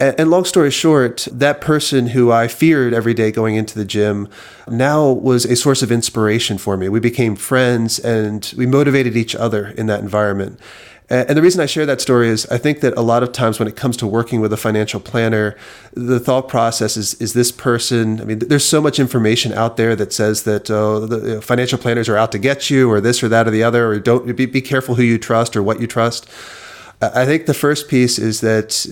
And 0.00 0.28
long 0.28 0.44
story 0.44 0.72
short, 0.72 1.28
that 1.30 1.60
person 1.60 2.08
who 2.08 2.32
I 2.32 2.48
feared 2.48 2.92
every 2.92 3.14
day 3.14 3.30
going 3.30 3.54
into 3.54 3.78
the 3.78 3.84
gym 3.84 4.28
now 4.68 5.08
was 5.08 5.44
a 5.44 5.54
source 5.54 5.82
of 5.82 5.92
inspiration 5.92 6.58
for 6.58 6.76
me. 6.76 6.88
We 6.88 6.98
became 6.98 7.36
friends 7.36 8.00
and 8.00 8.52
we 8.56 8.66
motivated 8.66 9.16
each 9.16 9.36
other 9.36 9.68
in 9.68 9.86
that 9.86 10.00
environment. 10.00 10.58
And 11.10 11.36
the 11.36 11.42
reason 11.42 11.60
I 11.60 11.66
share 11.66 11.84
that 11.84 12.00
story 12.00 12.28
is 12.28 12.46
I 12.46 12.56
think 12.56 12.80
that 12.80 12.96
a 12.96 13.02
lot 13.02 13.22
of 13.22 13.30
times 13.30 13.58
when 13.58 13.68
it 13.68 13.76
comes 13.76 13.96
to 13.98 14.06
working 14.06 14.40
with 14.40 14.52
a 14.54 14.56
financial 14.56 14.98
planner, 14.98 15.54
the 15.92 16.18
thought 16.18 16.48
process 16.48 16.96
is 16.96 17.14
is 17.20 17.34
this 17.34 17.52
person, 17.52 18.22
I 18.22 18.24
mean, 18.24 18.38
there's 18.38 18.64
so 18.64 18.80
much 18.80 18.98
information 18.98 19.52
out 19.52 19.76
there 19.76 19.94
that 19.96 20.14
says 20.14 20.44
that 20.44 20.70
oh, 20.70 21.04
the 21.06 21.42
financial 21.42 21.78
planners 21.78 22.08
are 22.08 22.16
out 22.16 22.32
to 22.32 22.38
get 22.38 22.70
you 22.70 22.90
or 22.90 23.02
this 23.02 23.22
or 23.22 23.28
that 23.28 23.46
or 23.46 23.50
the 23.50 23.62
other, 23.62 23.86
or 23.86 24.00
don't 24.00 24.34
be, 24.34 24.46
be 24.46 24.62
careful 24.62 24.94
who 24.94 25.02
you 25.02 25.18
trust 25.18 25.54
or 25.54 25.62
what 25.62 25.78
you 25.78 25.86
trust. 25.86 26.26
I 27.14 27.26
think 27.26 27.46
the 27.46 27.54
first 27.54 27.88
piece 27.88 28.18
is 28.18 28.40
that 28.40 28.86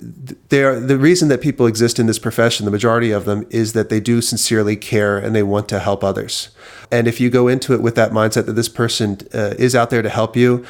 they 0.49 0.63
are, 0.63 0.79
the 0.79 0.97
reason 0.97 1.29
that 1.29 1.41
people 1.41 1.67
exist 1.67 1.99
in 1.99 2.05
this 2.05 2.19
profession, 2.19 2.65
the 2.65 2.71
majority 2.71 3.11
of 3.11 3.25
them, 3.25 3.45
is 3.49 3.73
that 3.73 3.89
they 3.89 3.99
do 3.99 4.21
sincerely 4.21 4.75
care 4.75 5.17
and 5.17 5.35
they 5.35 5.43
want 5.43 5.69
to 5.69 5.79
help 5.79 6.03
others. 6.03 6.49
And 6.91 7.07
if 7.07 7.19
you 7.19 7.29
go 7.29 7.47
into 7.47 7.73
it 7.73 7.81
with 7.81 7.95
that 7.95 8.11
mindset 8.11 8.45
that 8.45 8.53
this 8.53 8.69
person 8.69 9.19
uh, 9.33 9.55
is 9.57 9.75
out 9.75 9.89
there 9.89 10.01
to 10.01 10.09
help 10.09 10.35
you, 10.35 10.65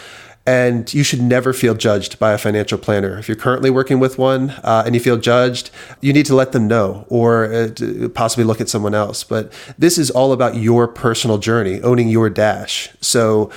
and 0.45 0.93
you 0.93 1.03
should 1.03 1.21
never 1.21 1.53
feel 1.53 1.73
judged 1.73 2.19
by 2.19 2.33
a 2.33 2.37
financial 2.37 2.77
planner. 2.77 3.17
If 3.17 3.29
you're 3.29 3.37
currently 3.37 3.69
working 3.69 3.99
with 3.99 4.17
one 4.17 4.49
uh, 4.63 4.83
and 4.85 4.93
you 4.93 4.99
feel 4.99 5.17
judged, 5.17 5.69
you 6.01 6.11
need 6.11 6.25
to 6.25 6.35
let 6.35 6.51
them 6.51 6.67
know 6.67 7.05
or 7.07 7.45
uh, 7.45 8.09
possibly 8.13 8.43
look 8.43 8.59
at 8.59 8.67
someone 8.67 8.93
else. 8.93 9.23
But 9.23 9.53
this 9.77 9.97
is 9.97 10.11
all 10.11 10.33
about 10.33 10.55
your 10.55 10.85
personal 10.87 11.37
journey, 11.37 11.81
owning 11.81 12.09
your 12.09 12.29
dash. 12.29 12.89
So 12.99 13.51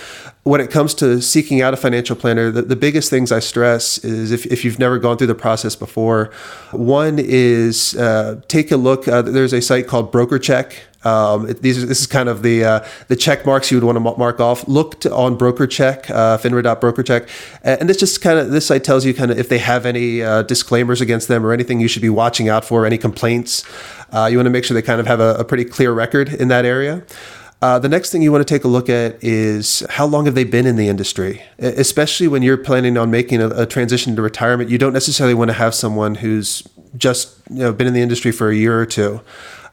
when 0.44 0.60
it 0.60 0.70
comes 0.70 0.94
to 0.94 1.20
seeking 1.20 1.60
out 1.60 1.74
a 1.74 1.76
financial 1.76 2.14
planner, 2.14 2.52
the, 2.52 2.62
the 2.62 2.76
biggest 2.76 3.10
things 3.10 3.32
I 3.32 3.40
stress 3.40 3.98
is 3.98 4.30
if, 4.30 4.46
if 4.46 4.64
you've 4.64 4.78
never 4.78 5.00
gone 5.00 5.18
through 5.18 5.26
the 5.26 5.34
process 5.34 5.74
before, 5.74 6.30
one 6.70 7.18
is 7.18 7.96
uh, 7.96 8.40
take 8.46 8.70
a 8.70 8.76
look. 8.76 9.08
Uh, 9.08 9.22
there's 9.22 9.52
a 9.52 9.60
site 9.60 9.88
called 9.88 10.12
BrokerCheck. 10.12 10.74
Um, 11.06 11.48
it, 11.48 11.62
these 11.62 11.86
this 11.86 12.00
is 12.00 12.06
kind 12.08 12.28
of 12.28 12.42
the 12.42 12.64
uh, 12.64 12.86
the 13.06 13.14
check 13.14 13.46
marks 13.46 13.70
you 13.70 13.76
would 13.76 13.84
want 13.84 13.96
to 13.96 14.18
mark 14.18 14.40
off. 14.40 14.66
Look 14.66 15.06
on 15.06 15.38
BrokerCheck, 15.38 16.10
uh, 16.10 16.38
FINRA.BrokerCheck, 16.38 17.28
and 17.62 17.88
this 17.88 17.96
just 17.98 18.20
kind 18.20 18.40
of 18.40 18.50
this 18.50 18.66
site 18.66 18.82
tells 18.82 19.04
you 19.04 19.14
kind 19.14 19.30
of 19.30 19.38
if 19.38 19.48
they 19.48 19.58
have 19.58 19.86
any 19.86 20.22
uh, 20.22 20.42
disclaimers 20.42 21.00
against 21.00 21.28
them 21.28 21.46
or 21.46 21.52
anything 21.52 21.78
you 21.78 21.86
should 21.86 22.02
be 22.02 22.10
watching 22.10 22.48
out 22.48 22.64
for, 22.64 22.84
any 22.84 22.98
complaints. 22.98 23.64
Uh, 24.12 24.28
you 24.30 24.36
want 24.36 24.46
to 24.46 24.50
make 24.50 24.64
sure 24.64 24.74
they 24.74 24.82
kind 24.82 25.00
of 25.00 25.06
have 25.06 25.20
a, 25.20 25.34
a 25.34 25.44
pretty 25.44 25.64
clear 25.64 25.92
record 25.92 26.28
in 26.28 26.48
that 26.48 26.64
area. 26.64 27.04
Uh, 27.62 27.78
the 27.78 27.88
next 27.88 28.10
thing 28.10 28.20
you 28.20 28.30
want 28.30 28.46
to 28.46 28.54
take 28.54 28.64
a 28.64 28.68
look 28.68 28.88
at 28.88 29.22
is 29.22 29.84
how 29.90 30.06
long 30.06 30.26
have 30.26 30.34
they 30.34 30.44
been 30.44 30.66
in 30.66 30.76
the 30.76 30.88
industry? 30.88 31.42
Especially 31.58 32.28
when 32.28 32.42
you're 32.42 32.58
planning 32.58 32.98
on 32.98 33.10
making 33.10 33.40
a, 33.40 33.48
a 33.48 33.66
transition 33.66 34.14
to 34.14 34.22
retirement, 34.22 34.70
you 34.70 34.76
don't 34.76 34.92
necessarily 34.92 35.34
want 35.34 35.48
to 35.48 35.54
have 35.54 35.74
someone 35.74 36.16
who's 36.16 36.62
just 36.96 37.38
you 37.50 37.60
know, 37.60 37.72
been 37.72 37.86
in 37.86 37.94
the 37.94 38.02
industry 38.02 38.30
for 38.30 38.50
a 38.50 38.54
year 38.54 38.78
or 38.78 38.86
two. 38.86 39.20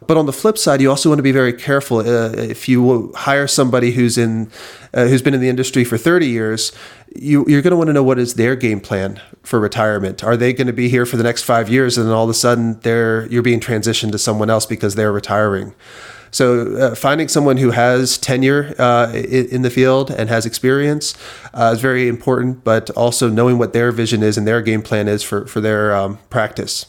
But 0.07 0.17
on 0.17 0.25
the 0.25 0.33
flip 0.33 0.57
side, 0.57 0.81
you 0.81 0.89
also 0.89 1.09
want 1.09 1.19
to 1.19 1.23
be 1.23 1.31
very 1.31 1.53
careful. 1.53 1.97
Uh, 1.99 2.31
if 2.31 2.67
you 2.67 3.11
hire 3.15 3.47
somebody 3.47 3.91
who's 3.91 4.17
in, 4.17 4.51
uh, 4.93 5.05
who's 5.05 5.21
been 5.21 5.33
in 5.33 5.41
the 5.41 5.49
industry 5.49 5.83
for 5.83 5.97
30 5.97 6.27
years, 6.27 6.71
you, 7.15 7.41
are 7.41 7.61
going 7.61 7.71
to 7.71 7.77
want 7.77 7.87
to 7.87 7.93
know 7.93 8.03
what 8.03 8.19
is 8.19 8.35
their 8.35 8.55
game 8.55 8.79
plan 8.79 9.21
for 9.43 9.59
retirement. 9.59 10.23
Are 10.23 10.37
they 10.37 10.53
going 10.53 10.67
to 10.67 10.73
be 10.73 10.89
here 10.89 11.05
for 11.05 11.17
the 11.17 11.23
next 11.23 11.43
five 11.43 11.69
years, 11.69 11.97
and 11.97 12.07
then 12.07 12.13
all 12.13 12.23
of 12.23 12.29
a 12.29 12.33
sudden 12.33 12.79
they're 12.79 13.27
you're 13.27 13.43
being 13.43 13.59
transitioned 13.59 14.11
to 14.11 14.17
someone 14.17 14.49
else 14.49 14.65
because 14.65 14.95
they're 14.95 15.11
retiring? 15.11 15.73
So 16.33 16.75
uh, 16.75 16.95
finding 16.95 17.27
someone 17.27 17.57
who 17.57 17.69
has 17.69 18.17
tenure 18.17 18.73
uh, 18.79 19.11
in 19.13 19.61
the 19.61 19.69
field 19.69 20.09
and 20.09 20.29
has 20.29 20.47
experience 20.47 21.13
uh, 21.53 21.73
is 21.75 21.79
very 21.79 22.07
important, 22.07 22.63
but 22.63 22.89
also 22.91 23.29
knowing 23.29 23.59
what 23.59 23.73
their 23.73 23.91
vision 23.91 24.23
is 24.23 24.35
and 24.35 24.47
their 24.47 24.63
game 24.63 24.81
plan 24.81 25.07
is 25.07 25.21
for, 25.21 25.45
for 25.45 25.61
their 25.61 25.95
um, 25.95 26.17
practice. 26.31 26.87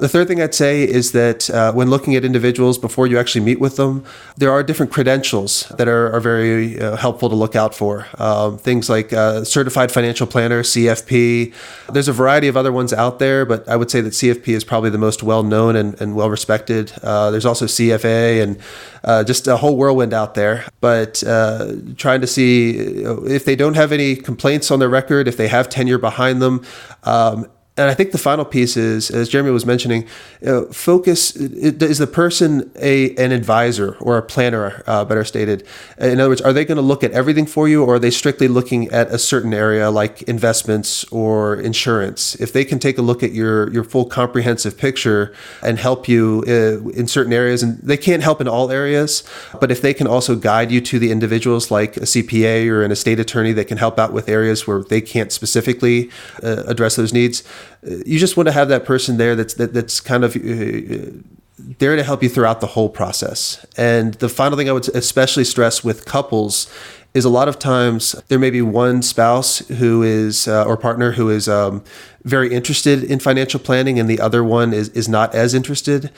The 0.00 0.08
third 0.08 0.28
thing 0.28 0.40
I'd 0.40 0.54
say 0.54 0.82
is 0.82 1.12
that 1.12 1.50
uh, 1.50 1.72
when 1.72 1.90
looking 1.90 2.14
at 2.14 2.24
individuals 2.24 2.78
before 2.78 3.06
you 3.06 3.18
actually 3.18 3.44
meet 3.44 3.60
with 3.60 3.76
them, 3.76 4.04
there 4.36 4.50
are 4.50 4.62
different 4.62 4.92
credentials 4.92 5.68
that 5.76 5.88
are, 5.88 6.12
are 6.12 6.20
very 6.20 6.80
uh, 6.80 6.96
helpful 6.96 7.28
to 7.28 7.34
look 7.34 7.56
out 7.56 7.74
for. 7.74 8.06
Um, 8.18 8.58
things 8.58 8.88
like 8.88 9.12
uh, 9.12 9.44
Certified 9.44 9.92
Financial 9.92 10.26
Planner, 10.26 10.62
CFP. 10.62 11.52
There's 11.92 12.08
a 12.08 12.12
variety 12.12 12.48
of 12.48 12.56
other 12.56 12.72
ones 12.72 12.92
out 12.92 13.18
there, 13.18 13.44
but 13.44 13.68
I 13.68 13.76
would 13.76 13.90
say 13.90 14.00
that 14.00 14.10
CFP 14.10 14.48
is 14.48 14.64
probably 14.64 14.90
the 14.90 14.98
most 14.98 15.22
well 15.22 15.42
known 15.42 15.76
and, 15.76 16.00
and 16.00 16.14
well 16.14 16.30
respected. 16.30 16.92
Uh, 17.02 17.30
there's 17.30 17.46
also 17.46 17.66
CFA 17.66 18.42
and 18.42 18.58
uh, 19.04 19.24
just 19.24 19.46
a 19.46 19.56
whole 19.56 19.76
whirlwind 19.76 20.12
out 20.12 20.34
there. 20.34 20.64
But 20.80 21.22
uh, 21.24 21.72
trying 21.96 22.20
to 22.20 22.26
see 22.26 22.70
if 22.76 23.44
they 23.44 23.56
don't 23.56 23.74
have 23.74 23.92
any 23.92 24.16
complaints 24.16 24.70
on 24.70 24.78
their 24.78 24.88
record, 24.88 25.28
if 25.28 25.36
they 25.36 25.48
have 25.48 25.68
tenure 25.68 25.98
behind 25.98 26.42
them, 26.42 26.64
um, 27.04 27.46
and 27.78 27.90
I 27.90 27.94
think 27.94 28.12
the 28.12 28.18
final 28.18 28.46
piece 28.46 28.74
is, 28.76 29.10
as 29.10 29.28
Jeremy 29.28 29.50
was 29.50 29.66
mentioning, 29.66 30.06
uh, 30.46 30.62
focus 30.66 31.36
is 31.36 31.98
the 31.98 32.06
person 32.06 32.70
a 32.76 33.14
an 33.16 33.32
advisor 33.32 33.96
or 34.00 34.16
a 34.16 34.22
planner, 34.22 34.82
uh, 34.86 35.04
better 35.04 35.24
stated. 35.24 35.66
In 35.98 36.18
other 36.18 36.30
words, 36.30 36.40
are 36.40 36.54
they 36.54 36.64
going 36.64 36.76
to 36.76 36.82
look 36.82 37.04
at 37.04 37.12
everything 37.12 37.44
for 37.44 37.68
you, 37.68 37.84
or 37.84 37.96
are 37.96 37.98
they 37.98 38.10
strictly 38.10 38.48
looking 38.48 38.88
at 38.88 39.08
a 39.08 39.18
certain 39.18 39.52
area 39.52 39.90
like 39.90 40.22
investments 40.22 41.04
or 41.12 41.56
insurance? 41.56 42.34
If 42.36 42.50
they 42.50 42.64
can 42.64 42.78
take 42.78 42.96
a 42.96 43.02
look 43.02 43.22
at 43.22 43.32
your 43.32 43.70
your 43.70 43.84
full 43.84 44.06
comprehensive 44.06 44.78
picture 44.78 45.34
and 45.62 45.78
help 45.78 46.08
you 46.08 46.44
uh, 46.48 46.88
in 46.90 47.06
certain 47.06 47.34
areas, 47.34 47.62
and 47.62 47.78
they 47.82 47.98
can't 47.98 48.22
help 48.22 48.40
in 48.40 48.48
all 48.48 48.70
areas, 48.70 49.22
but 49.60 49.70
if 49.70 49.82
they 49.82 49.92
can 49.92 50.06
also 50.06 50.34
guide 50.34 50.70
you 50.70 50.80
to 50.80 50.98
the 50.98 51.10
individuals 51.12 51.70
like 51.70 51.98
a 51.98 52.06
CPA 52.06 52.68
or 52.70 52.82
an 52.82 52.90
estate 52.90 53.20
attorney 53.20 53.52
that 53.52 53.66
can 53.66 53.76
help 53.76 53.98
out 53.98 54.14
with 54.14 54.30
areas 54.30 54.66
where 54.66 54.82
they 54.82 55.02
can't 55.02 55.30
specifically 55.30 56.10
uh, 56.42 56.62
address 56.66 56.96
those 56.96 57.12
needs 57.12 57.42
you 57.82 58.18
just 58.18 58.36
want 58.36 58.48
to 58.48 58.52
have 58.52 58.68
that 58.68 58.84
person 58.84 59.16
there 59.16 59.36
that's 59.36 59.54
that, 59.54 59.72
that's 59.72 60.00
kind 60.00 60.24
of 60.24 60.36
uh, 60.36 61.10
there 61.58 61.96
to 61.96 62.02
help 62.02 62.22
you 62.22 62.28
throughout 62.28 62.60
the 62.60 62.66
whole 62.66 62.88
process. 62.88 63.64
And 63.76 64.14
the 64.14 64.28
final 64.28 64.58
thing 64.58 64.68
I 64.68 64.72
would 64.72 64.88
especially 64.94 65.44
stress 65.44 65.82
with 65.82 66.04
couples 66.04 66.70
is 67.14 67.24
a 67.24 67.30
lot 67.30 67.48
of 67.48 67.58
times 67.58 68.12
there 68.28 68.38
may 68.38 68.50
be 68.50 68.60
one 68.60 69.00
spouse 69.00 69.58
who 69.68 70.02
is 70.02 70.46
uh, 70.46 70.64
or 70.64 70.76
partner 70.76 71.12
who 71.12 71.30
is 71.30 71.48
um, 71.48 71.82
very 72.24 72.52
interested 72.52 73.02
in 73.02 73.18
financial 73.18 73.58
planning 73.58 73.98
and 73.98 74.08
the 74.08 74.20
other 74.20 74.44
one 74.44 74.74
is, 74.74 74.90
is 74.90 75.08
not 75.08 75.34
as 75.34 75.54
interested 75.54 76.10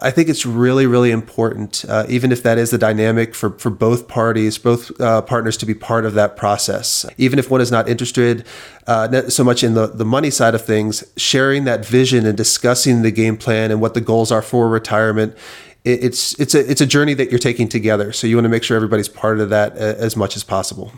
I 0.00 0.10
think 0.10 0.28
it's 0.28 0.46
really, 0.46 0.86
really 0.86 1.10
important, 1.10 1.84
uh, 1.88 2.06
even 2.08 2.30
if 2.30 2.42
that 2.44 2.56
is 2.56 2.70
the 2.70 2.78
dynamic 2.78 3.34
for, 3.34 3.50
for 3.58 3.70
both 3.70 4.06
parties, 4.06 4.56
both 4.56 4.98
uh, 5.00 5.22
partners 5.22 5.56
to 5.58 5.66
be 5.66 5.74
part 5.74 6.04
of 6.04 6.14
that 6.14 6.36
process. 6.36 7.04
Even 7.16 7.38
if 7.38 7.50
one 7.50 7.60
is 7.60 7.72
not 7.72 7.88
interested 7.88 8.46
uh, 8.86 9.28
so 9.28 9.42
much 9.42 9.64
in 9.64 9.74
the, 9.74 9.88
the 9.88 10.04
money 10.04 10.30
side 10.30 10.54
of 10.54 10.64
things, 10.64 11.04
sharing 11.16 11.64
that 11.64 11.84
vision 11.84 12.26
and 12.26 12.36
discussing 12.36 13.02
the 13.02 13.10
game 13.10 13.36
plan 13.36 13.70
and 13.70 13.80
what 13.80 13.94
the 13.94 14.00
goals 14.00 14.30
are 14.30 14.42
for 14.42 14.68
retirement. 14.68 15.36
it's 15.84 16.38
it's 16.38 16.54
a 16.54 16.70
it's 16.70 16.80
a 16.80 16.86
journey 16.86 17.14
that 17.14 17.30
you're 17.30 17.38
taking 17.38 17.68
together, 17.68 18.12
so 18.12 18.26
you 18.26 18.36
want 18.36 18.44
to 18.44 18.50
make 18.50 18.62
sure 18.62 18.76
everybody's 18.76 19.08
part 19.08 19.40
of 19.40 19.48
that 19.50 19.72
uh, 19.72 19.94
as 19.98 20.16
much 20.16 20.36
as 20.36 20.44
possible. 20.44 20.92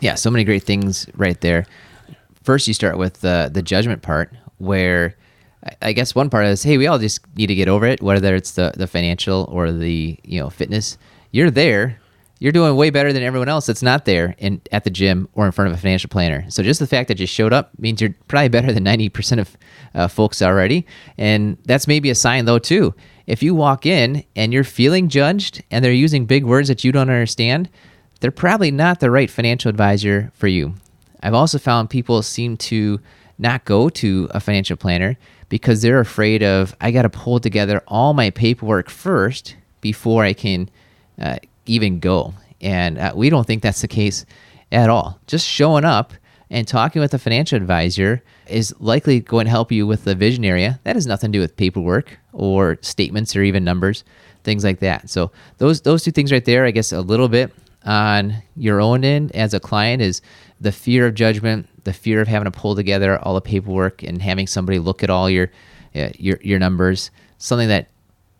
Yeah, 0.00 0.14
so 0.14 0.30
many 0.30 0.44
great 0.44 0.62
things 0.62 1.06
right 1.16 1.40
there. 1.40 1.66
First, 2.42 2.68
you 2.68 2.74
start 2.74 2.98
with 2.98 3.20
the 3.20 3.50
the 3.52 3.62
judgment 3.62 4.02
part, 4.02 4.32
where 4.58 5.16
I 5.82 5.92
guess 5.92 6.14
one 6.14 6.30
part 6.30 6.46
is, 6.46 6.62
hey, 6.62 6.78
we 6.78 6.86
all 6.86 6.98
just 6.98 7.20
need 7.36 7.48
to 7.48 7.54
get 7.54 7.68
over 7.68 7.86
it, 7.86 8.02
whether 8.02 8.34
it's 8.34 8.52
the, 8.52 8.72
the 8.76 8.86
financial 8.86 9.46
or 9.50 9.72
the 9.72 10.18
you 10.24 10.40
know 10.40 10.50
fitness. 10.50 10.96
You're 11.32 11.50
there. 11.50 12.00
You're 12.38 12.52
doing 12.52 12.74
way 12.74 12.88
better 12.88 13.12
than 13.12 13.22
everyone 13.22 13.50
else 13.50 13.66
that's 13.66 13.82
not 13.82 14.06
there 14.06 14.34
in 14.38 14.62
at 14.72 14.84
the 14.84 14.90
gym 14.90 15.28
or 15.34 15.44
in 15.44 15.52
front 15.52 15.70
of 15.70 15.76
a 15.76 15.80
financial 15.80 16.08
planner. 16.08 16.46
So 16.48 16.62
just 16.62 16.80
the 16.80 16.86
fact 16.86 17.08
that 17.08 17.20
you 17.20 17.26
showed 17.26 17.52
up 17.52 17.70
means 17.78 18.00
you're 18.00 18.14
probably 18.28 18.48
better 18.48 18.72
than 18.72 18.82
90% 18.82 19.38
of 19.38 19.56
uh, 19.94 20.08
folks 20.08 20.40
already. 20.40 20.86
And 21.18 21.58
that's 21.66 21.86
maybe 21.86 22.08
a 22.08 22.14
sign 22.14 22.46
though 22.46 22.58
too. 22.58 22.94
If 23.26 23.42
you 23.42 23.54
walk 23.54 23.84
in 23.84 24.24
and 24.34 24.54
you're 24.54 24.64
feeling 24.64 25.10
judged 25.10 25.62
and 25.70 25.84
they're 25.84 25.92
using 25.92 26.24
big 26.24 26.44
words 26.44 26.68
that 26.68 26.82
you 26.82 26.92
don't 26.92 27.10
understand, 27.10 27.68
they're 28.20 28.30
probably 28.30 28.70
not 28.70 29.00
the 29.00 29.10
right 29.10 29.30
financial 29.30 29.68
advisor 29.68 30.32
for 30.34 30.46
you. 30.46 30.74
I've 31.22 31.34
also 31.34 31.58
found 31.58 31.90
people 31.90 32.22
seem 32.22 32.56
to 32.56 33.00
not 33.38 33.66
go 33.66 33.90
to 33.90 34.28
a 34.32 34.40
financial 34.40 34.76
planner 34.76 35.18
because 35.50 35.82
they're 35.82 36.00
afraid 36.00 36.42
of 36.42 36.74
I 36.80 36.90
got 36.92 37.02
to 37.02 37.10
pull 37.10 37.38
together 37.40 37.82
all 37.86 38.14
my 38.14 38.30
paperwork 38.30 38.88
first 38.88 39.56
before 39.82 40.24
I 40.24 40.32
can 40.32 40.70
uh, 41.20 41.36
even 41.66 42.00
go. 42.00 42.32
And 42.62 42.96
uh, 42.96 43.12
we 43.14 43.28
don't 43.28 43.46
think 43.46 43.62
that's 43.62 43.82
the 43.82 43.88
case 43.88 44.24
at 44.72 44.88
all. 44.88 45.18
Just 45.26 45.46
showing 45.46 45.84
up 45.84 46.14
and 46.50 46.66
talking 46.66 47.00
with 47.00 47.12
a 47.12 47.18
financial 47.18 47.56
advisor 47.56 48.22
is 48.46 48.74
likely 48.80 49.20
going 49.20 49.44
to 49.44 49.50
help 49.50 49.70
you 49.70 49.86
with 49.86 50.04
the 50.04 50.14
vision 50.14 50.44
area. 50.44 50.80
That 50.84 50.96
has 50.96 51.06
nothing 51.06 51.32
to 51.32 51.38
do 51.38 51.40
with 51.40 51.56
paperwork 51.56 52.18
or 52.32 52.78
statements 52.80 53.36
or 53.36 53.42
even 53.42 53.64
numbers, 53.64 54.04
things 54.44 54.64
like 54.64 54.80
that. 54.80 55.10
So 55.10 55.32
those 55.58 55.82
those 55.82 56.02
two 56.02 56.12
things 56.12 56.32
right 56.32 56.44
there, 56.44 56.64
I 56.64 56.70
guess 56.70 56.92
a 56.92 57.00
little 57.00 57.28
bit 57.28 57.52
on 57.84 58.42
your 58.56 58.80
own 58.80 59.04
end 59.04 59.32
as 59.32 59.54
a 59.54 59.60
client 59.60 60.02
is 60.02 60.20
the 60.60 60.72
fear 60.72 61.06
of 61.06 61.14
judgment, 61.14 61.68
the 61.84 61.92
fear 61.92 62.20
of 62.20 62.28
having 62.28 62.50
to 62.50 62.58
pull 62.58 62.74
together 62.74 63.18
all 63.18 63.34
the 63.34 63.40
paperwork 63.40 64.02
and 64.02 64.20
having 64.20 64.46
somebody 64.46 64.78
look 64.78 65.02
at 65.02 65.10
all 65.10 65.30
your 65.30 65.50
uh, 65.94 66.10
your 66.18 66.38
your 66.42 66.58
numbers. 66.58 67.10
Something 67.38 67.68
that 67.68 67.88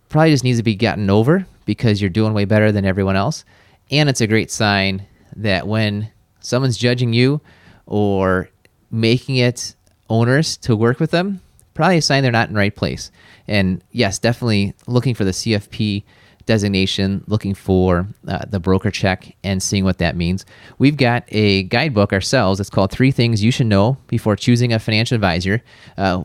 probably 0.08 0.30
just 0.30 0.44
needs 0.44 0.58
to 0.58 0.62
be 0.62 0.74
gotten 0.74 1.08
over 1.08 1.46
because 1.64 2.00
you're 2.00 2.10
doing 2.10 2.34
way 2.34 2.44
better 2.44 2.70
than 2.72 2.84
everyone 2.84 3.16
else. 3.16 3.44
And 3.90 4.08
it's 4.08 4.20
a 4.20 4.26
great 4.26 4.50
sign 4.50 5.06
that 5.36 5.66
when 5.66 6.10
someone's 6.40 6.76
judging 6.76 7.12
you 7.12 7.40
or 7.86 8.50
making 8.90 9.36
it 9.36 9.74
onerous 10.08 10.56
to 10.58 10.76
work 10.76 11.00
with 11.00 11.12
them, 11.12 11.40
probably 11.74 11.98
a 11.98 12.02
sign 12.02 12.22
they're 12.22 12.32
not 12.32 12.48
in 12.48 12.54
the 12.54 12.58
right 12.58 12.74
place. 12.74 13.10
And 13.48 13.82
yes, 13.92 14.18
definitely 14.18 14.74
looking 14.86 15.14
for 15.14 15.24
the 15.24 15.30
CFP 15.30 16.04
designation, 16.46 17.24
looking 17.26 17.54
for 17.54 18.06
uh, 18.28 18.44
the 18.48 18.60
broker 18.60 18.90
check, 18.90 19.34
and 19.44 19.62
seeing 19.62 19.84
what 19.84 19.98
that 19.98 20.16
means. 20.16 20.44
We've 20.78 20.96
got 20.96 21.24
a 21.28 21.64
guidebook 21.64 22.12
ourselves. 22.12 22.60
It's 22.60 22.70
called 22.70 22.90
Three 22.90 23.10
Things 23.10 23.42
You 23.42 23.50
Should 23.50 23.66
Know 23.66 23.96
Before 24.06 24.36
Choosing 24.36 24.72
a 24.72 24.78
Financial 24.78 25.14
Advisor. 25.14 25.62
Uh, 25.96 26.24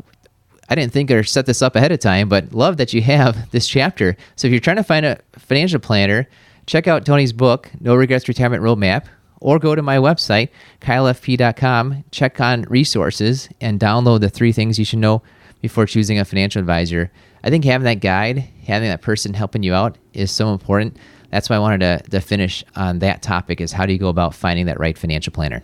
I 0.69 0.75
didn't 0.75 0.93
think 0.93 1.11
or 1.11 1.23
set 1.23 1.45
this 1.45 1.61
up 1.61 1.75
ahead 1.75 1.91
of 1.91 1.99
time, 1.99 2.27
but 2.29 2.53
love 2.53 2.77
that 2.77 2.93
you 2.93 3.01
have 3.03 3.49
this 3.51 3.67
chapter. 3.67 4.17
So 4.35 4.47
if 4.47 4.51
you're 4.51 4.59
trying 4.59 4.77
to 4.77 4.83
find 4.83 5.05
a 5.05 5.19
financial 5.33 5.79
planner, 5.79 6.27
check 6.65 6.87
out 6.87 7.05
Tony's 7.05 7.33
book, 7.33 7.69
No 7.79 7.95
Regrets 7.95 8.27
Retirement 8.27 8.63
Roadmap, 8.63 9.05
or 9.41 9.59
go 9.59 9.75
to 9.75 9.81
my 9.81 9.97
website, 9.97 10.49
keilfp.com, 10.81 12.03
check 12.11 12.41
on 12.41 12.63
resources, 12.63 13.47
and 13.61 13.79
download 13.79 14.21
the 14.21 14.29
three 14.29 14.51
things 14.51 14.79
you 14.79 14.85
should 14.85 14.99
know 14.99 15.21
before 15.61 15.85
choosing 15.85 16.19
a 16.19 16.25
financial 16.25 16.59
advisor. 16.59 17.11
I 17.45 17.51
think 17.51 17.63
having 17.63 17.85
that 17.85 18.01
guide, 18.01 18.39
having 18.65 18.89
that 18.89 19.03
person 19.03 19.35
helping 19.35 19.61
you 19.61 19.75
out 19.75 19.99
is 20.13 20.31
so 20.31 20.51
important. 20.51 20.97
That's 21.29 21.47
why 21.47 21.57
I 21.57 21.59
wanted 21.59 21.79
to, 21.79 22.09
to 22.09 22.19
finish 22.19 22.63
on 22.75 22.99
that 22.99 23.21
topic 23.21 23.61
is 23.61 23.71
how 23.71 23.85
do 23.85 23.93
you 23.93 23.99
go 23.99 24.09
about 24.09 24.33
finding 24.33 24.65
that 24.65 24.79
right 24.79 24.97
financial 24.97 25.31
planner? 25.31 25.61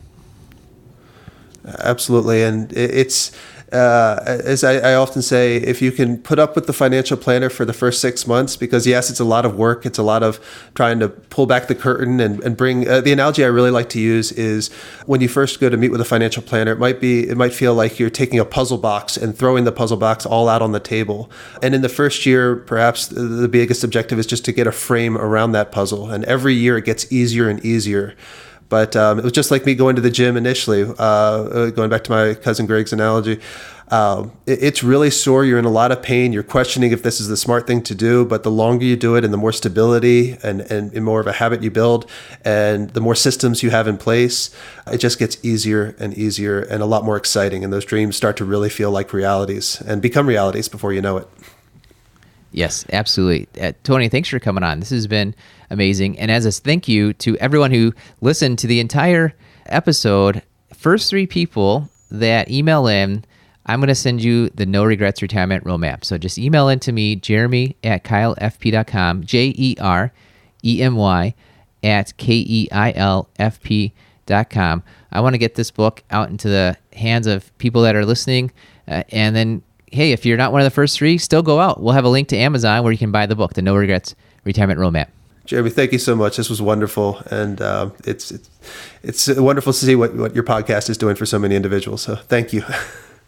Absolutely. 1.66 2.44
And 2.44 2.72
it's 2.74 3.32
uh, 3.72 4.20
as 4.26 4.64
I, 4.64 4.92
I, 4.92 4.96
often 4.96 5.22
say, 5.22 5.56
if 5.56 5.82
you 5.82 5.94
can 5.94 6.18
put 6.18 6.40
up 6.40 6.56
with 6.56 6.68
the 6.68 6.74
financial 6.74 7.16
planner 7.16 7.50
for 7.50 7.64
the 7.64 7.72
first 7.72 8.02
six 8.02 8.28
months, 8.28 8.58
because 8.58 8.86
yes, 8.86 9.10
it's 9.10 9.22
a 9.22 9.26
lot 9.26 9.46
of 9.46 9.56
work, 9.56 9.86
it's 9.86 9.98
a 9.98 10.04
lot 10.04 10.24
of 10.24 10.40
trying 10.76 11.00
to 11.00 11.08
pull 11.08 11.46
back 11.46 11.68
the 11.68 11.76
curtain 11.76 12.20
and, 12.20 12.44
and 12.44 12.58
bring. 12.58 12.88
Uh, 12.88 13.00
the 13.00 13.14
analogy 13.14 13.46
I 13.46 13.48
really 13.48 13.72
like 13.72 13.88
to 13.90 14.00
use 14.00 14.34
is 14.34 14.70
when 15.06 15.22
you 15.22 15.30
first 15.30 15.62
go 15.62 15.70
to 15.70 15.78
meet 15.78 15.90
with 15.90 16.02
a 16.02 16.06
financial 16.06 16.44
planner, 16.44 16.74
it 16.74 16.80
might 16.80 17.00
be 17.00 17.30
it 17.30 17.38
might 17.38 17.54
feel 17.54 17.74
like 17.74 17.98
you're 17.98 18.10
taking 18.10 18.40
a 18.40 18.46
puzzle 18.46 18.78
box 18.78 19.16
and 19.16 19.38
throwing 19.38 19.64
the 19.64 19.72
puzzle 19.72 19.98
box 19.98 20.26
all 20.26 20.50
out 20.50 20.62
on 20.62 20.74
the 20.74 20.80
table. 20.82 21.32
And 21.64 21.74
in 21.74 21.82
the 21.82 21.90
first 21.90 22.26
year, 22.26 22.58
perhaps 22.58 23.08
the 23.08 23.48
biggest 23.50 23.86
objective 23.86 24.20
is 24.20 24.26
just 24.26 24.44
to 24.46 24.52
get 24.52 24.68
a 24.68 24.74
frame 24.74 25.18
around 25.18 25.54
that 25.54 25.72
puzzle. 25.72 26.10
And 26.10 26.26
every 26.26 26.56
year 26.56 26.78
it 26.78 26.84
gets 26.84 27.10
easier 27.12 27.48
and 27.48 27.64
easier 27.66 28.16
But 28.72 28.96
um, 28.96 29.20
it 29.20 29.26
was 29.26 29.34
just 29.34 29.52
like 29.52 29.66
me 29.66 29.76
going 29.76 29.98
to 29.98 30.02
the 30.02 30.10
gym 30.10 30.38
initially, 30.38 30.90
uh, 30.98 31.72
going 31.72 31.90
back 31.90 32.06
to 32.06 32.12
my 32.12 32.34
cousin 32.36 32.66
Greg's 32.66 32.94
analogy. 32.94 33.42
Um, 33.90 34.32
it, 34.46 34.64
it's 34.64 34.82
really 34.82 35.10
sore. 35.10 35.44
You're 35.44 35.60
in 35.60 35.66
a 35.66 35.70
lot 35.70 35.92
of 35.92 36.02
pain. 36.02 36.32
You're 36.32 36.42
questioning 36.42 36.94
if 36.94 37.04
this 37.04 37.20
is 37.20 37.28
the 37.28 37.36
smart 37.36 37.68
thing 37.68 37.82
to 37.84 37.94
do. 37.94 38.24
But 38.24 38.44
the 38.44 38.50
longer 38.50 38.86
you 38.86 38.96
do 38.96 39.16
it 39.16 39.26
and 39.26 39.34
the 39.34 39.38
more 39.38 39.52
stability 39.52 40.38
and, 40.42 40.62
and, 40.62 40.94
and 40.94 41.04
more 41.04 41.20
of 41.20 41.28
a 41.28 41.34
habit 41.34 41.62
you 41.62 41.70
build 41.70 42.10
and 42.46 42.92
the 42.92 43.02
more 43.02 43.14
systems 43.14 43.62
you 43.62 43.72
have 43.72 43.90
in 43.90 43.98
place, 43.98 44.56
it 44.88 45.00
just 45.00 45.20
gets 45.20 45.38
easier 45.44 45.94
and 46.00 46.18
easier 46.18 46.62
and 46.62 46.82
a 46.82 46.86
lot 46.86 47.04
more 47.04 47.18
exciting. 47.18 47.66
And 47.66 47.74
those 47.74 47.84
dreams 47.84 48.16
start 48.16 48.38
to 48.38 48.46
really 48.46 48.70
feel 48.70 48.90
like 48.90 49.12
realities 49.12 49.82
and 49.82 50.02
become 50.02 50.28
realities 50.28 50.70
before 50.70 50.94
you 50.94 51.02
know 51.02 51.18
it. 51.18 51.28
Yes, 52.54 52.86
absolutely. 52.94 53.50
Uh, 53.62 53.74
Tony, 53.84 54.08
thanks 54.08 54.30
for 54.30 54.40
coming 54.40 54.64
on. 54.64 54.80
This 54.80 54.92
has 54.92 55.08
been 55.08 55.36
amazing. 55.72 56.20
And 56.20 56.30
as 56.30 56.46
a 56.46 56.52
thank 56.52 56.88
you 56.88 57.14
to 57.14 57.38
everyone 57.38 57.72
who 57.72 57.94
listened 58.20 58.60
to 58.60 58.68
the 58.68 58.80
entire 58.80 59.34
episode, 59.66 60.44
first 60.74 61.10
three 61.10 61.26
people 61.26 61.90
that 62.12 62.52
email 62.52 62.88
in, 62.88 63.24
I'm 63.66 63.80
going 63.80 63.88
to 63.88 63.96
send 63.96 64.24
you 64.24 64.50
the 64.50 64.66
No 64.66 64.84
Regrets 64.84 65.22
Retirement 65.22 65.64
Roadmap. 65.64 66.04
So 66.04 66.18
just 66.18 66.38
email 66.38 66.68
in 66.68 66.80
to 66.82 66.92
me, 66.92 67.16
jeremy 67.16 67.78
at 67.84 68.04
keilfp.com, 68.04 69.24
J 69.24 69.54
E 69.56 69.76
R 69.80 70.12
E 70.64 70.82
M 70.82 70.96
Y 70.96 71.34
at 71.84 72.16
K 72.18 72.34
E 72.34 72.68
I 72.72 72.92
L 72.96 73.30
F 73.40 73.62
P.com. 73.62 74.84
I 75.12 75.22
want 75.22 75.34
to 75.34 75.40
get 75.40 75.56
this 75.56 75.72
book 75.72 76.04
out 76.12 76.30
into 76.30 76.50
the 76.50 76.78
hands 76.94 77.28
of 77.28 77.56
people 77.60 77.82
that 77.84 77.96
are 77.96 78.06
listening. 78.06 78.52
Uh, 78.88 79.04
and 79.10 79.36
then, 79.36 79.62
hey, 79.92 80.12
if 80.12 80.26
you're 80.26 80.38
not 80.38 80.52
one 80.52 80.62
of 80.62 80.66
the 80.66 80.72
first 80.72 80.98
three, 80.98 81.18
still 81.18 81.44
go 81.44 81.60
out. 81.60 81.82
We'll 81.82 81.94
have 81.94 82.06
a 82.06 82.10
link 82.10 82.28
to 82.30 82.38
Amazon 82.38 82.84
where 82.84 82.92
you 82.92 82.98
can 82.98 83.12
buy 83.12 83.26
the 83.26 83.36
book, 83.36 83.54
The 83.54 83.62
No 83.62 83.76
Regrets 83.76 84.16
Retirement 84.44 84.80
Roadmap. 84.80 85.08
Jeremy, 85.46 85.70
thank 85.70 85.92
you 85.92 86.00
so 86.00 86.16
much. 86.16 86.38
This 86.38 86.50
was 86.50 86.62
wonderful, 86.62 87.22
and 87.32 87.62
uh, 87.62 87.90
it's, 88.06 88.32
it's 88.32 88.50
it's 89.04 89.28
wonderful 89.28 89.74
to 89.74 89.80
see 89.80 89.96
what, 89.96 90.16
what 90.16 90.36
your 90.36 90.44
podcast 90.44 90.90
is 90.90 90.98
doing 90.98 91.16
for 91.16 91.26
so 91.26 91.40
many 91.40 91.56
individuals. 91.56 92.04
So 92.04 92.16
thank 92.16 92.54
you. 92.54 92.64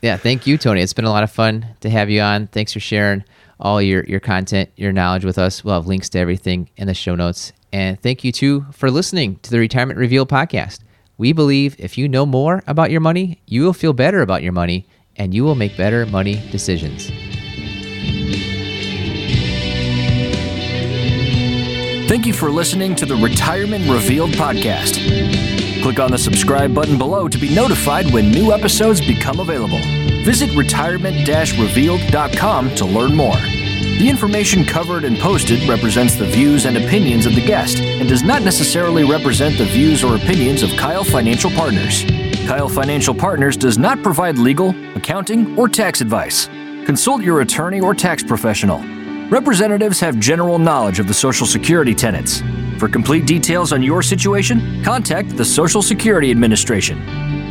Yeah, 0.04 0.18
thank 0.18 0.46
you, 0.46 0.58
Tony. 0.58 0.82
It's 0.82 0.92
been 0.92 1.06
a 1.06 1.10
lot 1.10 1.24
of 1.24 1.32
fun 1.32 1.66
to 1.80 1.90
have 1.90 2.10
you 2.10 2.20
on. 2.20 2.48
Thanks 2.48 2.74
for 2.74 2.82
sharing 2.82 3.24
all 3.58 3.82
your, 3.82 4.04
your 4.04 4.20
content, 4.20 4.70
your 4.76 4.92
knowledge 4.92 5.24
with 5.24 5.38
us. 5.38 5.64
We'll 5.64 5.76
have 5.76 5.88
links 5.88 6.10
to 6.10 6.20
everything 6.20 6.70
in 6.76 6.88
the 6.88 6.94
show 6.94 7.16
notes. 7.16 7.54
And 7.72 7.98
thank 8.02 8.22
you, 8.26 8.34
too, 8.34 8.66
for 8.74 8.92
listening 8.92 9.38
to 9.44 9.50
the 9.50 9.60
Retirement 9.60 9.98
Reveal 9.98 10.26
podcast. 10.26 10.82
We 11.18 11.32
believe 11.32 11.78
if 11.80 11.98
you 11.98 12.10
know 12.10 12.26
more 12.26 12.64
about 12.68 12.92
your 12.92 13.00
money, 13.00 13.40
you 13.46 13.64
will 13.64 13.72
feel 13.72 13.94
better 13.94 14.22
about 14.22 14.44
your 14.44 14.52
money 14.52 14.86
and 15.16 15.34
you 15.34 15.46
will 15.46 15.56
make 15.56 15.78
better 15.78 16.06
money 16.06 16.44
decisions. 16.52 17.10
Thank 22.14 22.28
you 22.28 22.34
for 22.34 22.52
listening 22.52 22.94
to 22.98 23.08
the 23.08 23.16
Retirement 23.16 23.90
Revealed 23.90 24.34
podcast. 24.34 25.02
Click 25.82 25.98
on 25.98 26.12
the 26.12 26.18
subscribe 26.20 26.72
button 26.72 27.00
below 27.00 27.28
to 27.28 27.40
be 27.40 27.56
notified 27.56 28.14
when 28.14 28.30
new 28.30 28.54
episodes 28.54 29.02
become 29.02 29.40
available. 29.40 29.80
Visit 30.24 30.52
retirementrevealed.com 30.52 32.76
to 32.76 32.86
learn 32.86 33.16
more. 33.16 33.34
The 33.34 34.08
information 34.08 34.64
covered 34.64 35.06
and 35.06 35.18
posted 35.18 35.68
represents 35.68 36.16
the 36.16 36.28
views 36.28 36.68
and 36.68 36.78
opinions 36.78 37.26
of 37.26 37.34
the 37.34 37.44
guest 37.44 37.80
and 37.80 38.08
does 38.08 38.22
not 38.22 38.44
necessarily 38.44 39.04
represent 39.04 39.58
the 39.58 39.66
views 39.66 40.04
or 40.04 40.16
opinions 40.16 40.62
of 40.62 40.70
Keil 40.70 41.04
Financial 41.04 41.50
Partners. 41.50 42.04
Keil 42.04 42.70
Financial 42.70 43.16
Partners 43.16 43.58
does 43.58 43.80
not 43.80 44.04
provide 44.04 44.38
legal, 44.38 44.76
accounting, 44.96 45.58
or 45.58 45.68
tax 45.68 46.00
advice. 46.00 46.46
Consult 46.86 47.24
your 47.24 47.42
attorney 47.42 47.82
or 47.82 47.96
tax 47.96 48.22
professional. 48.22 49.03
Representatives 49.34 50.00
have 50.00 50.20
general 50.20 50.60
knowledge 50.60 51.00
of 51.00 51.08
the 51.08 51.14
Social 51.16 51.48
Security 51.48 51.96
tenets. 51.96 52.44
For 52.78 52.88
complete 52.88 53.26
details 53.26 53.74
on 53.74 53.82
your 53.82 54.04
situation, 54.04 54.84
contact 54.84 55.36
the 55.36 55.44
Social 55.44 55.82
Security 55.82 56.30
Administration. 56.30 57.00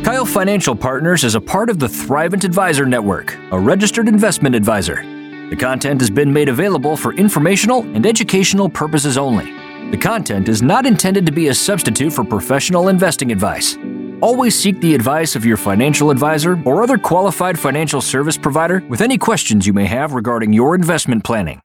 Keil 0.01 0.25
Financial 0.25 0.77
Partners 0.77 1.25
is 1.25 1.35
a 1.35 1.41
part 1.41 1.69
of 1.69 1.79
the 1.79 1.87
Thrivent 1.87 2.45
Advisor 2.45 2.85
Network, 2.85 3.37
a 3.51 3.59
registered 3.59 4.07
investment 4.07 4.55
advisor. 4.55 5.03
The 5.49 5.57
content 5.57 5.99
has 5.99 6.09
been 6.09 6.31
made 6.31 6.47
available 6.47 6.95
for 6.95 7.11
informational 7.15 7.81
and 7.81 8.05
educational 8.05 8.69
purposes 8.69 9.17
only. 9.17 9.51
The 9.91 9.97
content 9.97 10.47
is 10.47 10.61
not 10.61 10.85
intended 10.85 11.25
to 11.25 11.33
be 11.33 11.49
a 11.49 11.53
substitute 11.53 12.13
for 12.13 12.23
professional 12.23 12.87
investing 12.87 13.29
advice. 13.29 13.77
Always 14.21 14.57
seek 14.57 14.79
the 14.79 14.95
advice 14.95 15.35
of 15.35 15.43
your 15.43 15.57
financial 15.57 16.11
advisor 16.11 16.57
or 16.63 16.81
other 16.81 16.97
qualified 16.97 17.59
financial 17.59 17.99
service 17.99 18.37
provider 18.37 18.81
with 18.87 19.01
any 19.01 19.17
questions 19.17 19.67
you 19.67 19.73
may 19.73 19.85
have 19.87 20.13
regarding 20.13 20.53
your 20.53 20.75
investment 20.75 21.25
planning. 21.25 21.59